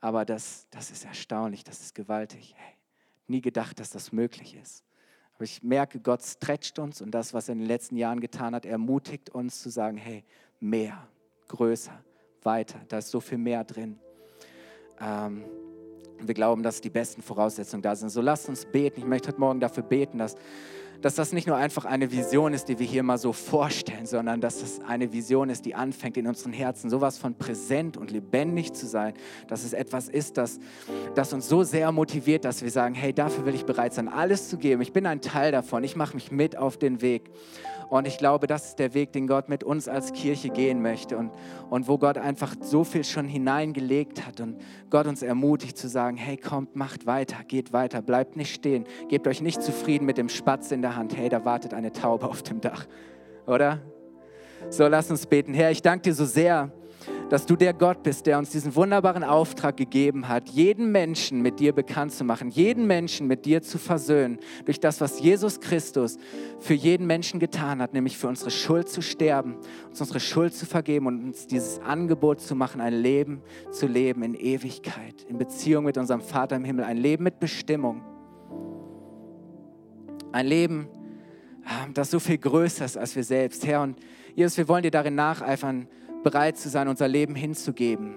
[0.00, 2.54] aber das, das ist erstaunlich, das ist gewaltig.
[2.56, 2.74] Hey,
[3.26, 4.84] nie gedacht, dass das möglich ist.
[5.34, 8.54] Aber ich merke, Gott stretcht uns und das, was er in den letzten Jahren getan
[8.54, 10.24] hat, ermutigt uns zu sagen, hey,
[10.60, 11.08] mehr,
[11.48, 11.92] größer,
[12.42, 13.98] weiter, da ist so viel mehr drin.
[15.00, 15.44] Ähm,
[16.20, 18.10] wir glauben, dass die besten Voraussetzungen da sind.
[18.10, 19.00] So lasst uns beten.
[19.00, 20.36] Ich möchte heute Morgen dafür beten, dass,
[21.02, 24.40] dass das nicht nur einfach eine Vision ist, die wir hier mal so vorstellen, sondern
[24.40, 28.72] dass das eine Vision ist, die anfängt in unseren Herzen, sowas von präsent und lebendig
[28.72, 29.14] zu sein,
[29.48, 30.58] dass es etwas ist, das,
[31.14, 34.48] das uns so sehr motiviert, dass wir sagen, hey, dafür will ich bereit sein, alles
[34.48, 34.82] zu geben.
[34.82, 35.84] Ich bin ein Teil davon.
[35.84, 37.30] Ich mache mich mit auf den Weg.
[37.88, 41.16] Und ich glaube, das ist der Weg, den Gott mit uns als Kirche gehen möchte
[41.16, 41.30] und,
[41.70, 44.56] und wo Gott einfach so viel schon hineingelegt hat und
[44.90, 49.26] Gott uns ermutigt zu sagen, hey, kommt, macht weiter, geht weiter, bleibt nicht stehen, gebt
[49.26, 52.42] euch nicht zufrieden mit dem Spatz in der Hand, hey, da wartet eine Taube auf
[52.42, 52.86] dem Dach,
[53.46, 53.80] oder?
[54.70, 55.52] So, lass uns beten.
[55.52, 56.72] Herr, ich danke dir so sehr
[57.30, 61.60] dass du der Gott bist, der uns diesen wunderbaren Auftrag gegeben hat, jeden Menschen mit
[61.60, 66.18] dir bekannt zu machen, jeden Menschen mit dir zu versöhnen, durch das, was Jesus Christus
[66.60, 69.56] für jeden Menschen getan hat, nämlich für unsere Schuld zu sterben,
[69.88, 74.22] uns unsere Schuld zu vergeben und uns dieses Angebot zu machen, ein Leben zu leben
[74.22, 78.02] in Ewigkeit, in Beziehung mit unserem Vater im Himmel, ein Leben mit Bestimmung.
[80.32, 80.88] Ein Leben,
[81.64, 83.66] ähm, das so viel größer ist als wir selbst.
[83.66, 83.96] Herr, und
[84.34, 85.86] Jesus, wir wollen dir darin nacheifern,
[86.24, 88.16] bereit zu sein, unser Leben hinzugeben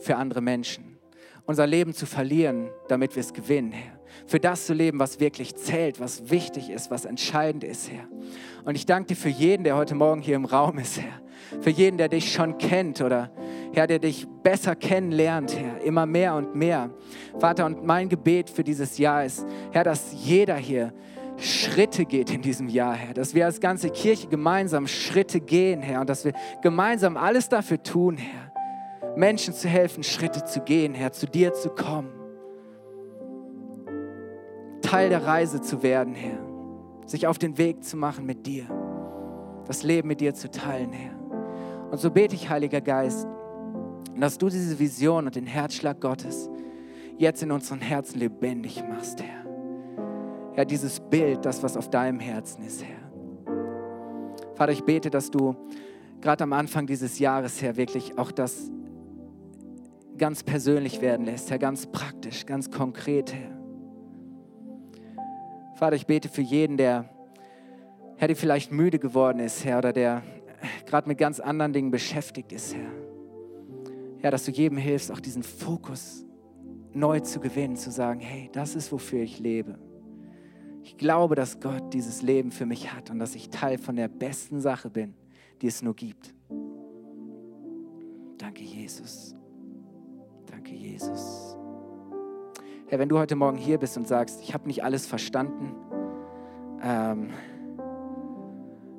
[0.00, 0.98] für andere Menschen.
[1.46, 3.98] Unser Leben zu verlieren, damit wir es gewinnen, Herr.
[4.26, 8.06] Für das zu leben, was wirklich zählt, was wichtig ist, was entscheidend ist, Herr.
[8.64, 11.22] Und ich danke dir für jeden, der heute Morgen hier im Raum ist, Herr.
[11.62, 13.30] Für jeden, der dich schon kennt oder
[13.72, 16.90] Herr, der dich besser kennenlernt, Herr, immer mehr und mehr.
[17.38, 20.92] Vater, und mein Gebet für dieses Jahr ist, Herr, dass jeder hier
[21.38, 23.14] Schritte geht in diesem Jahr, Herr.
[23.14, 26.00] Dass wir als ganze Kirche gemeinsam Schritte gehen, Herr.
[26.00, 26.32] Und dass wir
[26.62, 28.52] gemeinsam alles dafür tun, Herr.
[29.16, 32.12] Menschen zu helfen, Schritte zu gehen, Herr, zu dir zu kommen.
[34.82, 36.38] Teil der Reise zu werden, Herr.
[37.06, 38.66] Sich auf den Weg zu machen mit dir.
[39.66, 41.18] Das Leben mit dir zu teilen, Herr.
[41.90, 43.26] Und so bete ich, Heiliger Geist,
[44.16, 46.50] dass du diese Vision und den Herzschlag Gottes
[47.16, 49.47] jetzt in unseren Herzen lebendig machst, Herr.
[50.58, 53.12] Herr, dieses Bild, das, was auf deinem Herzen ist, Herr.
[54.56, 55.54] Vater, ich bete, dass du
[56.20, 58.68] gerade am Anfang dieses Jahres, Herr, wirklich auch das
[60.16, 63.56] ganz persönlich werden lässt, Herr, ganz praktisch, ganz konkret, Herr.
[65.76, 67.08] Vater, ich bete für jeden, der,
[68.16, 70.24] Herr, der vielleicht müde geworden ist, Herr, oder der
[70.86, 72.90] gerade mit ganz anderen Dingen beschäftigt ist, Herr.
[74.18, 76.26] Herr, dass du jedem hilfst, auch diesen Fokus
[76.94, 79.78] neu zu gewinnen, zu sagen, hey, das ist, wofür ich lebe.
[80.82, 84.08] Ich glaube, dass Gott dieses Leben für mich hat und dass ich Teil von der
[84.08, 85.14] besten Sache bin,
[85.60, 86.34] die es nur gibt.
[88.38, 89.34] Danke, Jesus.
[90.46, 91.56] Danke, Jesus.
[92.86, 95.74] Herr, wenn du heute Morgen hier bist und sagst, ich habe nicht alles verstanden,
[96.82, 97.30] ähm,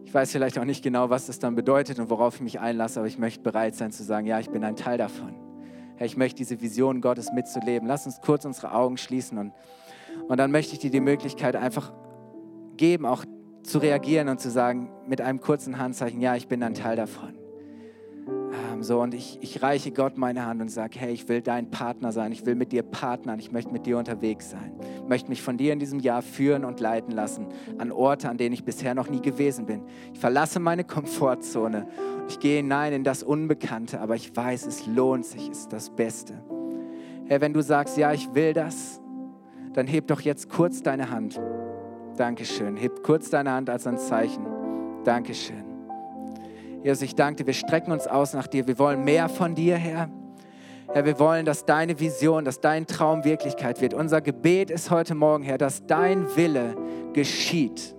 [0.03, 2.99] ich weiß vielleicht auch nicht genau, was das dann bedeutet und worauf ich mich einlasse,
[2.99, 5.35] aber ich möchte bereit sein zu sagen, ja, ich bin ein Teil davon.
[5.97, 7.87] Herr, ich möchte diese Vision Gottes mitzuleben.
[7.87, 9.53] Lass uns kurz unsere Augen schließen und,
[10.27, 11.93] und dann möchte ich dir die Möglichkeit einfach
[12.77, 13.25] geben, auch
[13.63, 17.35] zu reagieren und zu sagen mit einem kurzen Handzeichen, ja, ich bin ein Teil davon.
[18.27, 21.69] Ähm, so, und ich, ich reiche Gott meine Hand und sage, hey, ich will dein
[21.69, 24.73] Partner sein, ich will mit dir partnern, ich möchte mit dir unterwegs sein.
[25.07, 27.47] Möchte mich von dir in diesem Jahr führen und leiten lassen
[27.77, 29.83] an Orte, an denen ich bisher noch nie gewesen bin.
[30.13, 31.87] Ich verlasse meine Komfortzone
[32.29, 35.89] ich gehe hinein in das Unbekannte, aber ich weiß, es lohnt sich, es ist das
[35.89, 36.35] Beste.
[37.25, 39.01] Herr, wenn du sagst, ja, ich will das,
[39.73, 41.39] dann heb doch jetzt kurz deine Hand.
[42.17, 42.75] Dankeschön.
[42.75, 44.45] Heb kurz deine Hand als ein Zeichen.
[45.03, 45.63] Dankeschön.
[46.83, 48.67] Jesus, ich danke dir, wir strecken uns aus nach dir.
[48.67, 50.09] Wir wollen mehr von dir, Herr.
[50.91, 53.93] Herr, wir wollen, dass deine Vision, dass dein Traum Wirklichkeit wird.
[53.93, 56.75] Unser Gebet ist heute Morgen, Herr, dass dein Wille
[57.13, 57.95] geschieht.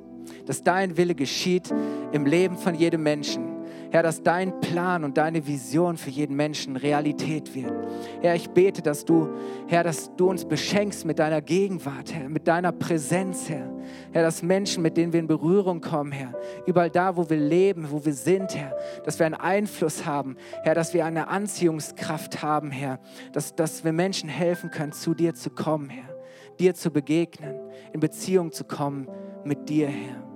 [0.47, 1.73] Dass dein Wille geschieht
[2.13, 3.50] im Leben von jedem Menschen.
[3.91, 7.73] Herr, dass dein Plan und deine Vision für jeden Menschen Realität wird.
[8.21, 9.29] Herr, ich bete, dass du,
[9.67, 13.69] Herr, dass du uns beschenkst mit deiner Gegenwart, Herr, mit deiner Präsenz, Herr.
[14.13, 16.33] Herr, dass Menschen, mit denen wir in Berührung kommen, Herr,
[16.67, 20.75] überall da, wo wir leben, wo wir sind, Herr, dass wir einen Einfluss haben, Herr,
[20.75, 23.01] dass wir eine Anziehungskraft haben, Herr,
[23.33, 26.15] dass, dass wir Menschen helfen können, zu dir zu kommen, Herr,
[26.61, 27.57] dir zu begegnen,
[27.93, 29.09] in Beziehung zu kommen
[29.45, 30.30] mit dir, Herr.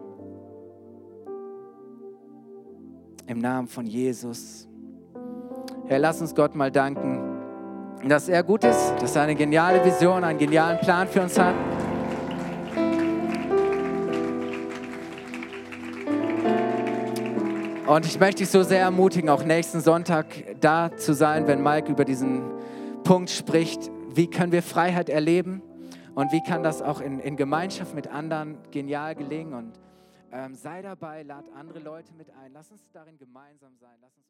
[3.26, 4.68] Im Namen von Jesus.
[5.86, 7.40] Herr, lass uns Gott mal danken,
[8.06, 11.54] dass er gut ist, dass er eine geniale Vision, einen genialen Plan für uns hat.
[17.86, 20.26] Und ich möchte dich so sehr ermutigen, auch nächsten Sonntag
[20.60, 22.42] da zu sein, wenn Mike über diesen
[23.04, 23.90] Punkt spricht.
[24.12, 25.62] Wie können wir Freiheit erleben
[26.14, 29.54] und wie kann das auch in, in Gemeinschaft mit anderen genial gelingen?
[29.54, 29.72] Und
[30.34, 32.52] ähm, sei dabei, lad andere Leute mit ein.
[32.52, 33.96] Lass uns darin gemeinsam sein.
[34.00, 34.23] Lass uns